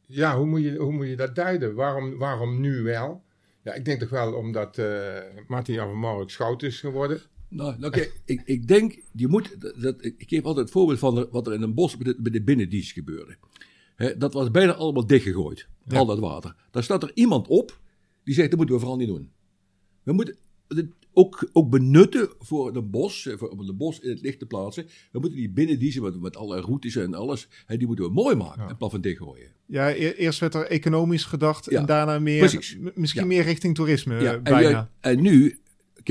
[0.07, 1.75] ja, hoe moet, je, hoe moet je dat duiden?
[1.75, 3.25] Waarom, waarom nu wel?
[3.63, 7.21] Ja, ik denk toch wel omdat eh Martin Jan van Mark schout is geworden.
[7.49, 11.29] Nou, nou kijk, ik, ik denk, je moet, dat- ik geef altijd het voorbeeld van
[11.31, 13.37] wat er in een bos bij de, de binnendienst gebeurde.
[14.19, 15.99] Dat was bijna allemaal dichtgegooid, Ja.
[15.99, 16.55] al dat water.
[16.71, 17.81] Daar staat er iemand op
[18.25, 19.31] die zegt, dat moeten we vooral niet doen.
[20.03, 20.37] We moeten
[20.69, 24.47] het ook, ook benutten voor de bos, voor, om de bos in het licht te
[24.47, 24.85] plaatsen.
[25.13, 28.63] We moeten die binnendiezen met, met alle routes en alles, die moeten we mooi maken
[28.63, 28.69] Ja.
[28.69, 29.49] en plaf en dichtgooien.
[29.67, 32.59] Ja, e- eerst werd er economisch gedacht Ja, en daarna meer,
[32.95, 34.91] misschien meer richting toerisme en, bijna.
[35.01, 35.59] en nu,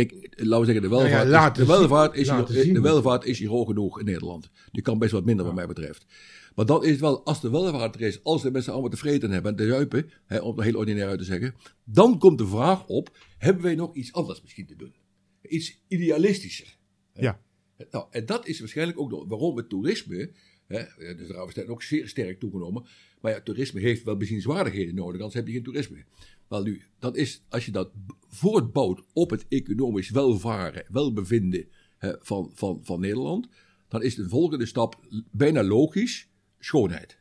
[0.06, 2.74] kijk, laten we zeggen, de welvaart, Nou ja, is, de welvaart, is, hier, zien.
[2.74, 4.50] de welvaart is hier hoog genoeg in Nederland.
[4.72, 6.06] Die kan best wat minder wat mij betreft.
[6.56, 9.32] Maar dan is het wel, als de welvaart er is, als de mensen allemaal tevreden
[9.32, 12.48] hebben en te zuipen, hè, om het heel ordinair uit te zeggen, dan komt de
[12.48, 14.94] vraag op, hebben wij nog iets anders misschien te doen?
[15.42, 16.78] Iets idealistischer.
[17.14, 17.42] Ja.
[17.92, 20.32] Nou, en dat is waarschijnlijk ook waarom het toerisme,
[20.68, 20.84] hè,
[21.16, 22.86] dus daar is ook zeer sterk toegenomen,
[23.22, 26.04] maar ja, toerisme heeft wel bezienswaardigheden nodig, anders heb je geen toerisme.
[26.48, 27.92] Wel nu, dat is, als je dat
[28.28, 33.48] voortbouwt op het economisch welvaren, welbevinden hè, van, van, van Nederland,
[33.88, 35.00] dan is de volgende stap
[35.32, 36.28] bijna logisch,
[36.60, 37.18] schoonheid.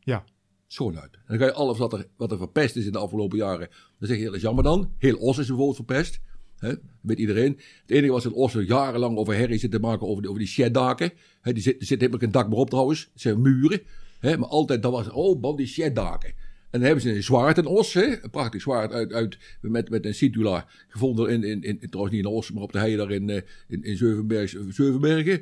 [0.00, 0.24] Ja.
[0.66, 1.14] Schoonheid.
[1.14, 3.68] En dan ga je alles wat er, wat er verpest is in de afgelopen jaren,
[3.98, 4.94] dan zeg je, dat is jammer dan.
[4.98, 6.20] Heel Os is bijvoorbeeld verpest.
[6.56, 7.60] Hè, weet iedereen.
[7.80, 10.50] Het enige was dat Os jarenlang over herrie zit te maken over, die- over die
[10.52, 11.12] sheddaken.
[11.40, 13.08] Hè, die zit, er zit helemaal geen dak meer op trouwens.
[13.12, 13.80] Het zijn muren.
[14.20, 16.28] Hè, maar altijd, dat was, oh sheddaken.
[16.70, 19.90] En dan hebben ze een zwaard in Os, hè, een prachtig zwaard uit, uit, met,
[19.90, 22.96] met een situla gevonden in, in, in, trouwens niet in Os, maar op de hei
[22.96, 25.32] daar in, eh, in, in Zeuvenberg, Zeuvenbergen.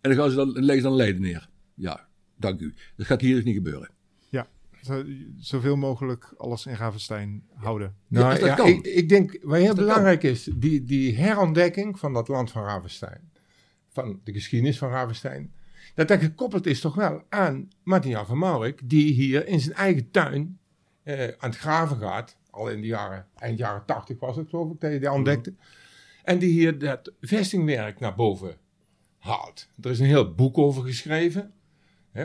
[0.00, 1.48] En dan gaan ze dan, leggen ze dan Leiden neer.
[1.74, 2.74] Ja, dank u.
[2.96, 3.90] Dat gaat hier dus niet gebeuren.
[4.28, 4.46] Ja,
[4.82, 5.04] zo-
[5.38, 7.94] zoveel mogelijk alles in Ravenstein houden.
[8.08, 12.28] Ja, Nou, ja, ik, ik denk, wat heel belangrijk is, die, die herontdekking van dat
[12.28, 13.30] land van Ravenstein,
[13.88, 15.52] van de geschiedenis van Ravenstein,
[15.96, 20.10] dat dat gekoppeld is toch wel aan Martin-Jan van Maurik, die hier in zijn eigen
[20.10, 20.58] tuin
[21.02, 24.72] eh, aan het graven gaat, al in de jaren, eind jaren tachtig was het geloof
[24.72, 25.54] ik, dat hij die ontdekte,
[26.24, 28.56] en die hier dat vestingwerk naar boven
[29.18, 29.68] haalt.
[29.82, 31.52] Er is een heel boek over geschreven,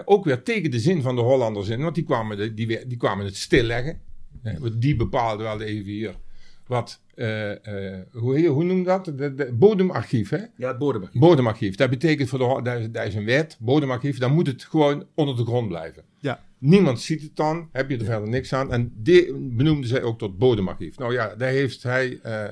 [0.05, 3.35] ook weer tegen de zin van de Hollanders in, want die kwamen, die, kwamen het
[3.35, 4.01] stilleggen.
[4.41, 6.15] Hè, die bepaalden wel even hier
[6.71, 9.05] wat, eh, eh, hoe, hoe noem dat?
[9.05, 10.37] De, de bodemarchief, hè?
[10.55, 11.21] Ja, het bodemarchief.
[11.21, 11.75] Bodemarchief.
[11.75, 14.63] Dat betekent voor de, ho- dat, is- dat is een wet, bodemarchief, dan moet het
[14.63, 16.03] gewoon onder de grond blijven.
[16.19, 18.71] Ja, Niemand ziet het dan, heb je er verder niks aan.
[18.71, 20.97] En die benoemden zij ook tot bodemarchief.
[20.97, 22.19] Nou ja, daar heeft hij...
[22.23, 22.49] eh,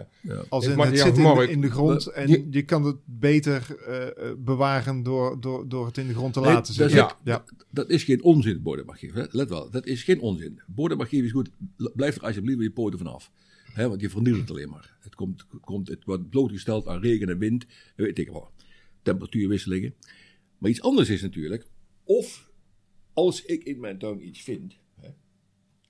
[0.50, 3.76] als in, het zit in, de- in de grond en die- je kan het beter
[3.88, 7.08] eh, eh, bewaren door, door, door het in de grond te Nee, laten dat zitten.
[7.08, 9.14] is- Ja, Dat is geen onzin, bodemarchief.
[9.14, 9.24] Hè?
[9.30, 10.62] Let wel, dat is geen onzin.
[10.68, 11.50] Bodemarchief is goed.
[11.96, 13.32] Blijf er alsjeblieft met je poten vanaf.
[13.88, 14.98] Want je vernielt het alleen maar.
[15.00, 17.66] Het, komt, komt, het wordt blootgesteld aan regen en wind.
[17.96, 18.52] Weet ik wel.
[19.02, 19.94] Temperatuurwisselingen.
[20.58, 21.68] Maar iets anders is natuurlijk.
[22.04, 22.52] Of
[23.14, 24.78] als ik in mijn tuin iets vind.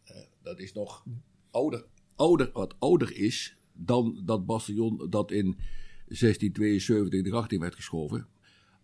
[0.04, 1.06] Eh, dat is nog
[1.52, 5.58] ouder, ouder, wat ouder is dan dat bastion dat in
[6.08, 8.28] 1672 de gracht in werd geschoven.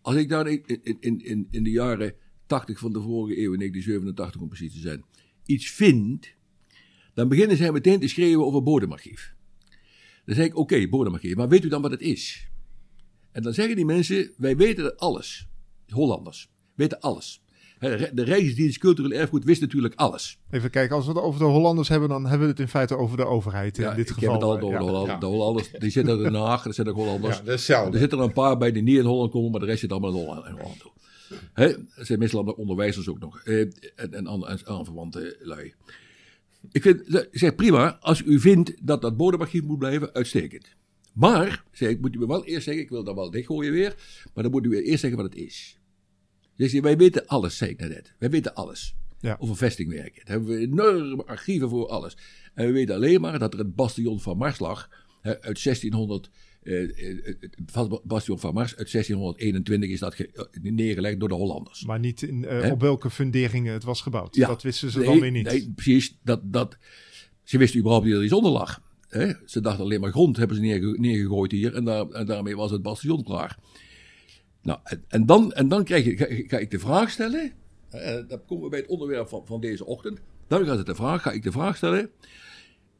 [0.00, 2.14] Als ik daar in, in, in, in, de jaren
[2.46, 5.04] 80 van de vorige eeuw, in 1987 om precies te zijn,
[5.44, 6.34] iets vind,
[7.16, 9.34] dan beginnen zij meteen te schreeuwen over bodemarchief.
[10.24, 12.48] Dan zeg ik, oké, bodemarchief, maar weet u dan wat het is?
[13.32, 15.48] En dan zeggen die mensen, wij weten alles.
[15.88, 17.42] Hollanders, weten alles.
[17.78, 20.38] Hè, De Rijksdienst Cultureel Erfgoed wist natuurlijk alles.
[20.50, 22.96] even kijken, als we het over de Hollanders hebben, dan hebben we het in feite
[22.96, 24.30] over de overheid in Ja, dit ik geval.
[24.32, 24.78] heb het al over Ja.
[24.78, 25.12] de Hollanders.
[25.12, 25.18] ja.
[25.20, 27.36] De Hollanders, die zitten er in Den Haag, dat zijn ook Hollanders.
[27.36, 27.92] ja, dat is hetzelfde.
[27.92, 29.90] Er zitten er een paar bij die niet in Holland komen, maar de rest zit
[29.92, 30.46] allemaal in Holland.
[30.46, 30.82] In Holland?
[31.96, 33.40] Er zijn meestal onderwijzers ook nog.
[33.40, 35.74] eh, en, en, andere- en aanverwante lui.
[36.72, 40.66] Ik, vind, zeg prima, als u vindt dat dat bodemarchief moet blijven, uitstekend.
[41.12, 43.94] Maar, zeg ik, moet u me wel eerst zeggen, ik wil dat wel dichtgooien weer,
[44.34, 45.78] maar dan moet u eerst zeggen wat het is.
[46.56, 48.14] Hij, wij weten alles, zei ik net.
[48.18, 48.94] Wij weten alles.
[49.20, 49.36] Ja.
[49.38, 50.24] Over vestingwerken.
[50.24, 52.16] Daar hebben we enorme archieven voor alles.
[52.54, 54.88] En we weten alleen maar dat er het bastion van Mars lag.
[55.20, 56.30] Hè, uit 1600.
[56.66, 57.34] Eh, eh,
[57.72, 61.84] het bastion van Mars uit 1621 is dat ge- eh, neergelegd door de Hollanders.
[61.84, 64.34] Maar niet in, eh, op welke funderingen het was gebouwd.
[64.36, 64.46] Ja.
[64.46, 65.44] Dat wisten ze Nee, dan weer niet.
[65.46, 66.18] Nee, precies.
[66.24, 66.76] Dat, dat,
[67.42, 68.82] ze wisten überhaupt niet dat er iets onder lag.
[69.08, 69.32] Hè?
[69.44, 71.74] Ze dachten alleen maar grond hebben ze neerge- neergegooid hier.
[71.74, 73.58] En, daar, en daarmee was het bastion klaar.
[74.62, 77.52] Nou, en, en dan, en dan krijg je, ga, ga ik de vraag stellen.
[77.90, 80.20] eh, dan komen we bij het onderwerp van, van deze ochtend.
[80.48, 82.10] Dan gaat het de vraag, ga ik de vraag stellen.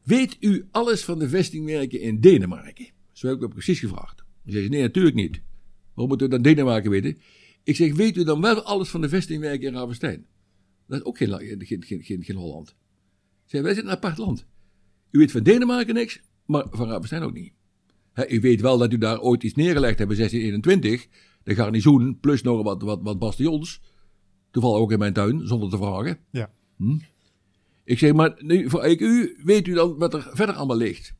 [0.02, 2.86] Weet u alles van de vestingwerken in Denemarken?
[3.16, 4.24] Zo heb ik me precies gevraagd.
[4.46, 5.42] Ze, nee, natuurlijk niet.
[5.86, 7.18] Waarom moeten we dan Denemarken weten?
[7.62, 10.26] Ik zeg, weet u dan wel alles van de vestingwerken in Ravenstein?
[10.86, 12.76] Dat is ook geen, geen, geen, geen, geen Holland.
[13.44, 14.46] Zeg, wij zijn een apart land.
[15.10, 17.52] U weet van Denemarken niks, maar van Ravenstein ook niet.
[18.28, 21.06] U weet wel dat u daar ooit iets neergelegd hebt in 1621.
[21.42, 23.80] De garnizoen, plus nog wat, wat, wat bastions.
[24.50, 26.18] Toevallig ook in mijn tuin, zonder te vragen.
[26.30, 26.52] Ja.
[27.84, 31.14] Ik zeg, maar nu, voor ik u, weet u dan wat er verder allemaal ligt?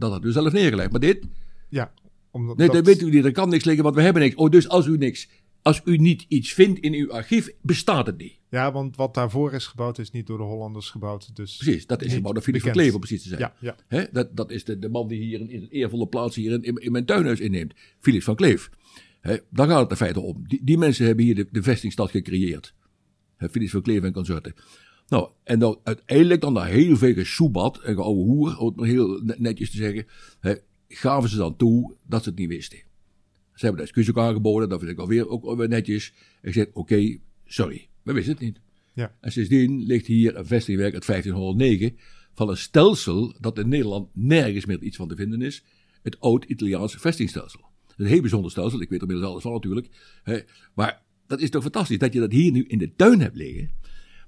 [0.00, 0.90] Dat had u zelf neergelegd.
[0.90, 1.26] Maar dit,
[1.68, 1.92] Ja,
[2.30, 3.24] omdat nee, dat, dat weet u niet.
[3.24, 4.34] Er kan niks liggen, want we hebben niks.
[4.34, 5.28] Oh, dus als u niks
[5.62, 8.38] Als u niet iets vindt in uw archief, bestaat het niet.
[8.50, 11.36] Ja, want wat daarvoor is gebouwd, is niet door de Hollanders gebouwd.
[11.36, 12.72] Dus Precies, dat is gebouwd door Philips van.
[12.72, 13.40] Kleef, om precies te zijn.
[13.40, 13.76] Ja, ja.
[13.88, 16.62] Hè, dat, dat is de, de man die hier een, een eervolle plaats hier in,
[16.62, 17.74] in, in mijn tuinhuis inneemt.
[18.00, 18.70] Philips van Kleef.
[19.20, 20.44] Hè, daar gaat het in feite om.
[20.48, 22.74] Die, die mensen hebben hier de, de vestingstad gecreëerd.
[23.36, 24.54] Hè, Philips van Kleef en consorten.
[25.10, 28.86] Nou, en dan uiteindelijk dan na heel veel gesoebat en geouwe hoer, om het maar
[28.86, 30.06] heel net- netjes te zeggen,
[30.40, 30.54] hè,
[30.88, 32.78] gaven ze dan toe dat ze het niet wisten.
[33.54, 36.12] Ze hebben de excuus ook aangeboden, dat vind ik alweer ook weer netjes.
[36.42, 38.60] Ik zeg, oké, sorry, we wisten het niet.
[38.94, 39.16] Ja.
[39.20, 41.96] En sindsdien ligt hier een vestingwerk uit 1509
[42.34, 45.64] van een stelsel dat in Nederland nergens meer iets van te vinden is.
[46.02, 47.60] Het oud-Italiaanse vestingstelsel.
[47.96, 49.88] Een heel bijzonder stelsel, ik weet er inmiddels alles van natuurlijk.
[50.22, 50.40] Hè.
[50.74, 53.70] Maar dat is toch fantastisch dat je dat hier nu in de tuin hebt liggen.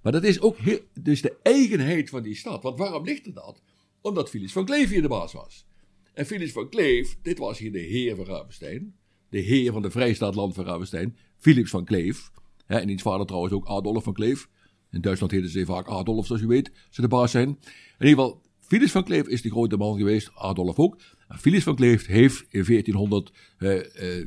[0.03, 2.63] Maar dat is ook heel, dus de eigenheid van die stad.
[2.63, 3.63] Want waarom ligt er dat?
[4.01, 5.67] Omdat Philips van Kleef hier de baas was.
[6.15, 8.95] En Philips van Kleef, dit was hier de heer van Ravenstein.
[9.29, 11.17] De heer van de Vrijstaat Land van Ravenstein.
[11.37, 12.31] Philips van Kleef.
[12.67, 14.49] Hè, en diens vader trouwens ook Adolf van Kleef.
[14.91, 17.49] In Duitsland heten ze vaak Adolf, zoals u weet, ze de baas zijn.
[17.49, 21.01] In ieder geval, Philips van Kleef is de grote man geweest, Adolf ook.
[21.29, 24.27] En Philips van Kleef heeft in 1400, eh, eh,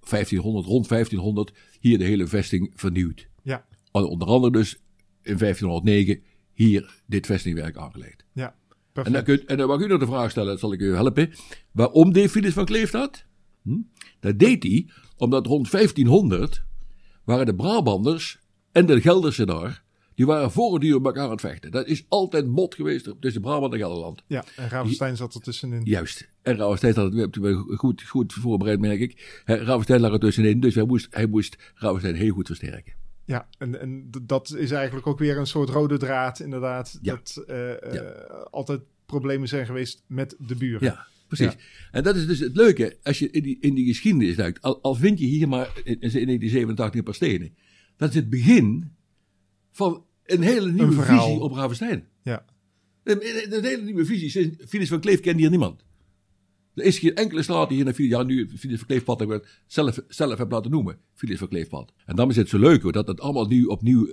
[0.00, 3.28] 1500, rond 1500, hier de hele vesting vernieuwd.
[3.42, 4.83] Ja, onder andere dus
[5.24, 8.24] in 1509 hier dit vestingwerk aangelegd.
[8.32, 8.54] ja.
[8.94, 9.26] En Perfect.
[9.26, 11.30] dan, kunt, en dan mag u nog de vraag stellen, dat zal ik u helpen.
[11.72, 13.24] Waarom deed Philips van Kleef dat?
[13.62, 13.76] Hm?
[14.20, 16.64] Dat deed hij omdat rond 1500
[17.24, 18.38] waren de Brabanders
[18.72, 19.82] en de Gelderse daar,
[20.14, 21.70] die waren voortdurend elkaar aan het vechten.
[21.70, 24.22] Dat is altijd mot geweest tussen Brabant en Gelderland.
[24.26, 25.80] Ja, en Ravenstein zat er tussenin.
[25.84, 26.28] Juist.
[26.42, 27.38] En Ravenstein had het
[27.76, 29.42] goed, goed voorbereid, merk ik.
[29.44, 32.92] Ravenstein lag er tussenin, dus hij moest, hij moest Ravenstein heel goed versterken.
[33.26, 36.98] Ja, en, en dat is eigenlijk ook weer een soort rode draad, inderdaad.
[37.02, 37.14] Ja.
[37.14, 37.44] Dat
[37.92, 38.00] Ja.
[38.50, 40.84] altijd problemen zijn geweest met de buren.
[40.88, 41.52] Ja, precies.
[41.52, 41.58] Ja.
[41.90, 44.82] En dat is dus het leuke, als je in die, in die geschiedenis duikt, al,
[44.82, 47.54] al vind je hier maar in, in 1987 een paar stenen.
[47.96, 48.92] Dat is het begin
[49.70, 52.06] van een hele nieuwe visie op Ravenstein.
[52.22, 52.44] Ja.
[53.04, 54.56] Een, een, een hele nieuwe visie.
[54.68, 55.84] Philips van Kleef kende hier niemand.
[56.74, 59.36] Er is geen enkele straat die hier naar Philips, ja nu Philips van Kleefpad hebben
[59.36, 60.98] we het zelf, zelf heb laten noemen.
[61.14, 61.92] Philips van Kleefpad.
[62.06, 64.08] En dan is het zo leuk hoor, dat het allemaal nu opnieuw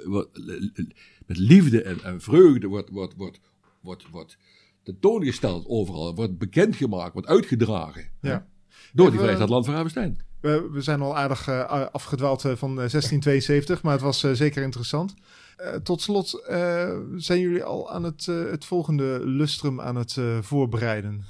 [1.25, 3.39] met liefde en, en vreugde wordt, wordt, wordt,
[3.81, 4.37] wordt, wordt
[4.83, 6.15] tentoongesteld overal.
[6.15, 8.09] Wordt bekendgemaakt, wordt uitgedragen.
[8.21, 8.47] Ja.
[8.93, 10.19] Door die Vrijstaat Land van Ravenstein.
[10.39, 14.31] We, we zijn al aardig eh, afgedwaald eh, van eh, 1672, maar het was eh,
[14.31, 15.13] zeker interessant.
[15.57, 20.17] Eh, tot slot, eh, zijn jullie al aan het, eh, het volgende lustrum aan het
[20.17, 21.25] eh, voorbereiden?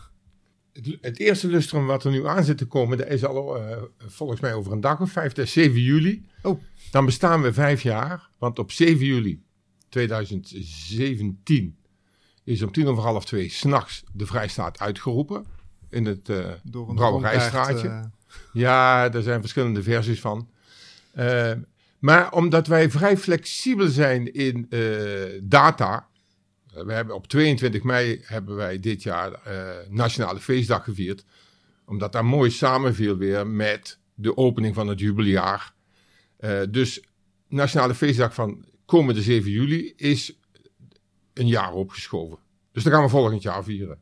[0.73, 3.77] Het, het eerste lustrum wat er nu aan zit te komen, dat is al eh,
[3.97, 6.25] volgens mij over een dag of vijf, dat is 7 juli.
[6.41, 6.61] Oh.
[6.91, 9.41] Dan bestaan we vijf jaar, want op 7 juli
[9.89, 11.75] 2017
[12.43, 15.45] is om tien over half twee s'nachts de Vrijstaat uitgeroepen.
[15.89, 16.25] In het
[16.63, 17.87] Door een brouwerijstraatje.
[17.87, 18.01] eh,
[18.53, 20.49] Ja, er zijn verschillende versies van.
[21.99, 24.69] Maar omdat wij vrij flexibel zijn in
[25.43, 26.07] data.
[26.73, 31.25] Eh, we hebben op 22 mei hebben wij dit jaar eh, Nationale Feestdag gevierd.
[31.85, 35.73] Omdat dat mooi samenviel weer met de opening van het jubileumjaar.
[36.37, 37.03] Eh, dus
[37.47, 40.39] Nationale Feestdag van komende 7 juli is
[41.33, 42.37] een jaar opgeschoven.
[42.71, 43.99] Dus dat gaan we volgend jaar vieren.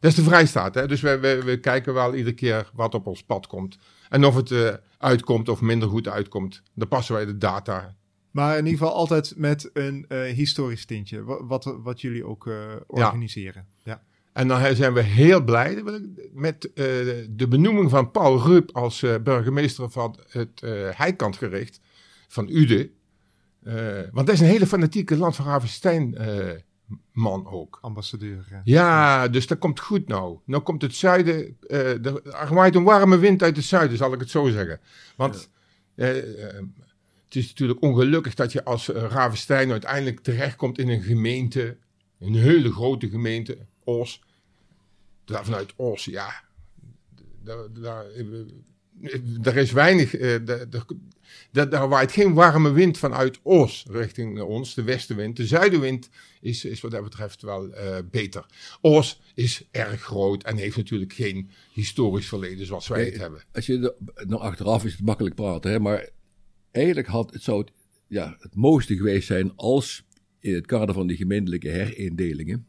[0.00, 0.74] Dat is de vrijstaat.
[0.74, 0.86] Hè?
[0.86, 3.78] Dus we, kijken wel iedere keer wat op ons pad komt.
[4.08, 6.62] En of het uitkomt of minder goed uitkomt.
[6.74, 7.96] Dan passen wij de data.
[8.30, 12.46] Maar in ieder geval altijd met een eh, historisch tintje, wa- wat, wat jullie ook
[12.46, 12.54] eh,
[12.86, 13.66] organiseren.
[13.82, 14.02] Ja.
[14.32, 15.82] En dan zijn we heel blij
[16.32, 16.84] met eh,
[17.30, 20.60] de benoeming van Paul Rupp als burgemeester van het
[20.96, 21.80] Heikantgericht
[22.28, 22.90] van Ude.
[24.12, 26.16] Want dat is een hele fanatieke Land van Ravenstein
[27.12, 27.78] man ook.
[27.80, 28.46] ambassadeur.
[28.50, 28.60] ja.
[28.64, 30.38] Ja, dus dat komt goed nou.
[30.44, 34.30] Nou komt het zuiden, er waait een warme wind uit het zuiden, zal ik het
[34.30, 34.80] zo zeggen.
[35.16, 35.50] Want
[37.30, 41.76] het is natuurlijk ongelukkig dat je als eh, Ravenstein uiteindelijk terechtkomt in een gemeente,
[42.18, 44.22] een hele grote gemeente, Os.
[45.24, 46.42] Daar vanuit Os, ja,
[47.42, 50.84] daar, daar, eh, er is weinig, eh, daar- daar-
[51.50, 55.36] daar- daar waait geen warme wind vanuit Os richting ons, de westenwind.
[55.36, 56.08] De zuidenwind
[56.40, 58.46] is, is wat dat betreft wel eh, beter.
[58.80, 63.42] Os is erg groot en heeft natuurlijk geen historisch verleden zoals wij het hebben.
[63.52, 63.94] Als je
[64.26, 66.08] nou achteraf is het makkelijk praten, hè, maar
[66.70, 67.72] eigenlijk had het, zou het,
[68.06, 70.04] ja, het mooiste geweest zijn als
[70.38, 72.66] in het kader van die gemeentelijke herindelingen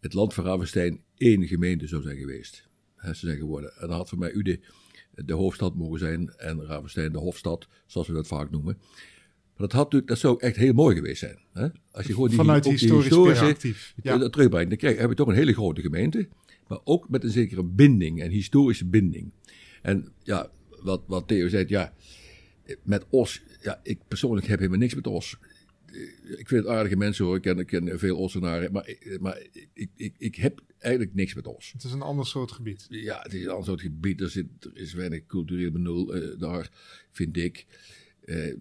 [0.00, 2.68] het land van Ravenstein één gemeente zou zijn geweest.
[2.96, 3.72] Hè, ze zijn geworden.
[3.72, 4.60] En dan had voor mij Ude
[5.24, 8.76] de hoofdstad mogen zijn en Ravenstein de hofstad, zoals we dat vaak noemen.
[9.56, 11.38] Maar dat, had, natuurlijk- dat zou echt heel mooi geweest zijn.
[11.52, 11.68] Hè?
[11.90, 13.94] Als je gewoon die, Vanuit ook die historisch historische perspectief.
[14.02, 14.18] Ja.
[14.18, 16.28] dat terugbrengt, dan krijg, heb je toch een hele grote gemeente,
[16.68, 19.32] maar ook met een zekere binding, een historische binding.
[19.82, 20.50] En ja,
[20.82, 21.94] wat, wat Theo zei, ja,
[22.82, 25.36] met os, ja, ik persoonlijk heb helemaal niks met os.
[26.22, 29.42] Ik vind het aardige mensen hoor, ik ken, ik ken veel ossenaren, maar, ik- maar
[29.72, 31.72] ik, ik, ik heb eigenlijk niks met os.
[31.72, 32.86] Het is een ander soort gebied.
[32.90, 34.20] Ja, het is een ander soort gebied.
[34.20, 36.70] Er, zit, er is weinig cultureel benul eh, daar,
[37.10, 37.66] vind ik.
[38.24, 38.54] Eh,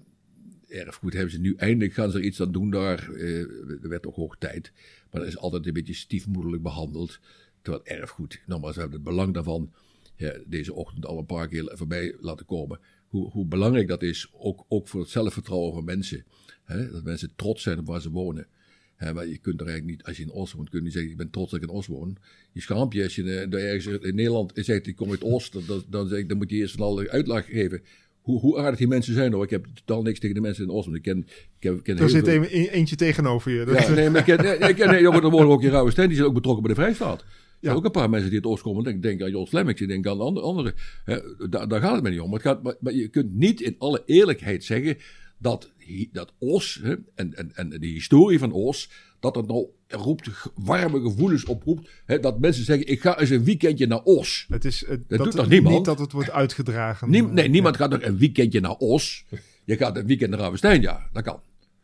[0.68, 3.12] erfgoed hebben ze nu eindelijk gaan ze er iets aan doen daar.
[3.14, 3.40] Eh,
[3.84, 4.72] er werd ook hoog tijd.
[5.12, 7.20] Maar dat is altijd een beetje stiefmoederlijk behandeld.
[7.62, 9.74] Terwijl erfgoed, nogmaals, we hebben het belang daarvan
[10.16, 12.80] ja, deze ochtend al een paar keer voorbij laten komen.
[13.16, 16.24] Hoe, hoe belangrijk dat is, ook, ook voor het zelfvertrouwen van mensen.
[16.64, 16.92] Hè?
[16.92, 18.48] Dat mensen trots zijn op waar ze wonen.
[18.96, 20.94] Hè, maar je kunt er eigenlijk niet, als je in Os woont, kun je niet
[20.94, 22.18] zeggen, ik ben trots dat ik in Os woon.
[22.52, 25.84] Je schaamt je als je eh, ergens in Nederland zegt, ik kom uit Oost, dan,
[25.90, 27.82] dan, zeg ik, dan moet je eerst van alle uitleg geven.
[28.22, 29.44] Hoe, hoe aardig die mensen zijn hoor.
[29.44, 31.28] Ik heb totaal niks tegen de mensen in Oost, want ik ken, ik
[31.60, 33.66] ken, ik ken Er zit veel- een, een- eentje tegenover je.
[33.66, 36.08] Dat- ja, nee, maar ik ken, nee, ik ken, nee, er worden ook in Rauwestein,
[36.08, 37.26] die zijn ook betrokken bij de Vrijstaat.
[37.60, 37.74] Ja.
[37.74, 38.84] ook een paar mensen die uit Oost komen.
[38.84, 40.46] Denk, denk aan Jos Lemmix, ik denk aan andere.
[40.46, 40.74] andere
[41.06, 42.34] hè, daar, daar gaat het me niet om.
[42.34, 44.98] Het gaat, maar, maar je kunt niet in alle eerlijkheid zeggen
[45.38, 45.72] dat,
[46.12, 48.90] dat Os hè, en, en, en de historie van Os,
[49.20, 51.90] dat het nou roept, warme gevoelens oproept.
[52.06, 54.46] Hè, dat mensen zeggen, ik ga eens een weekendje naar Os.
[54.50, 55.76] Het is, het- doet het- toch niemand?
[55.76, 57.10] Niet dat het wordt uitgedragen.
[57.10, 59.26] Niem- nee, niemand gaat nog een weekendje naar Os.
[59.66, 61.40] Je gaat een weekend naar Ravenstein, ja, dat kan.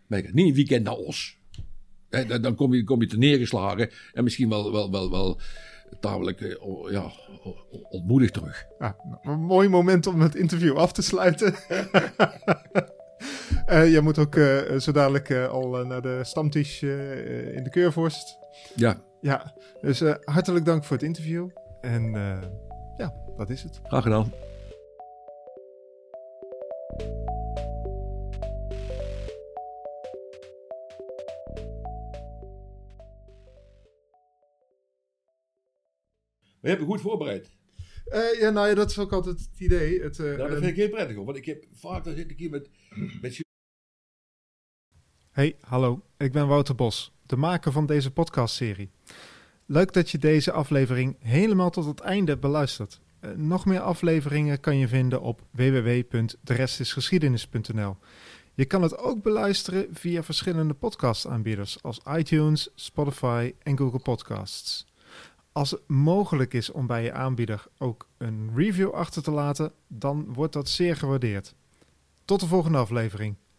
[0.08, 1.38] Maar je gaat niet een weekend naar Os.
[2.42, 5.40] Dan kom je, kom je te neergeslagen en misschien wel, wel, wel, wel
[6.00, 6.56] tamelijk eh,
[6.92, 7.12] ja,
[7.90, 8.66] ontmoedigd terug.
[8.80, 11.54] Nou, een mooi moment om het interview af te sluiten.
[13.66, 18.38] Eh jij moet ook eh, zo dadelijk al naar de stamtisch in de Keurvorst.
[18.76, 21.50] Ja, Ja, dus hartelijk dank voor het interview.
[21.82, 22.12] En
[22.98, 23.80] ja, dat is het.
[23.84, 24.32] graag gedaan.
[36.62, 37.50] We hebben goed voorbereid.
[38.06, 40.02] Eh, ja, nou ja, dat is ook altijd het idee.
[40.02, 41.26] Het, eh, Nou, dat vind ik heel prettig hoor.
[41.26, 42.70] Want ik heb vaak, dan zit ik hier met,
[43.22, 43.40] met
[45.32, 46.02] Hey, hallo.
[46.18, 48.90] Ik ben Wouter Bos, de maker van deze podcastserie.
[49.66, 53.00] Leuk dat je deze aflevering helemaal tot het einde beluistert.
[53.20, 57.98] Eh, nog meer afleveringen kan je vinden op www.derestisgeschiedenis.nl.
[58.54, 64.91] Je kan het ook beluisteren via verschillende podcastaanbieders als iTunes, Spotify en Google Podcasts.
[65.52, 70.34] Als het mogelijk is om bij je aanbieder ook een review achter te laten, dan
[70.34, 71.56] wordt dat zeer gewaardeerd.
[72.26, 73.36] Tot de volgende aflevering.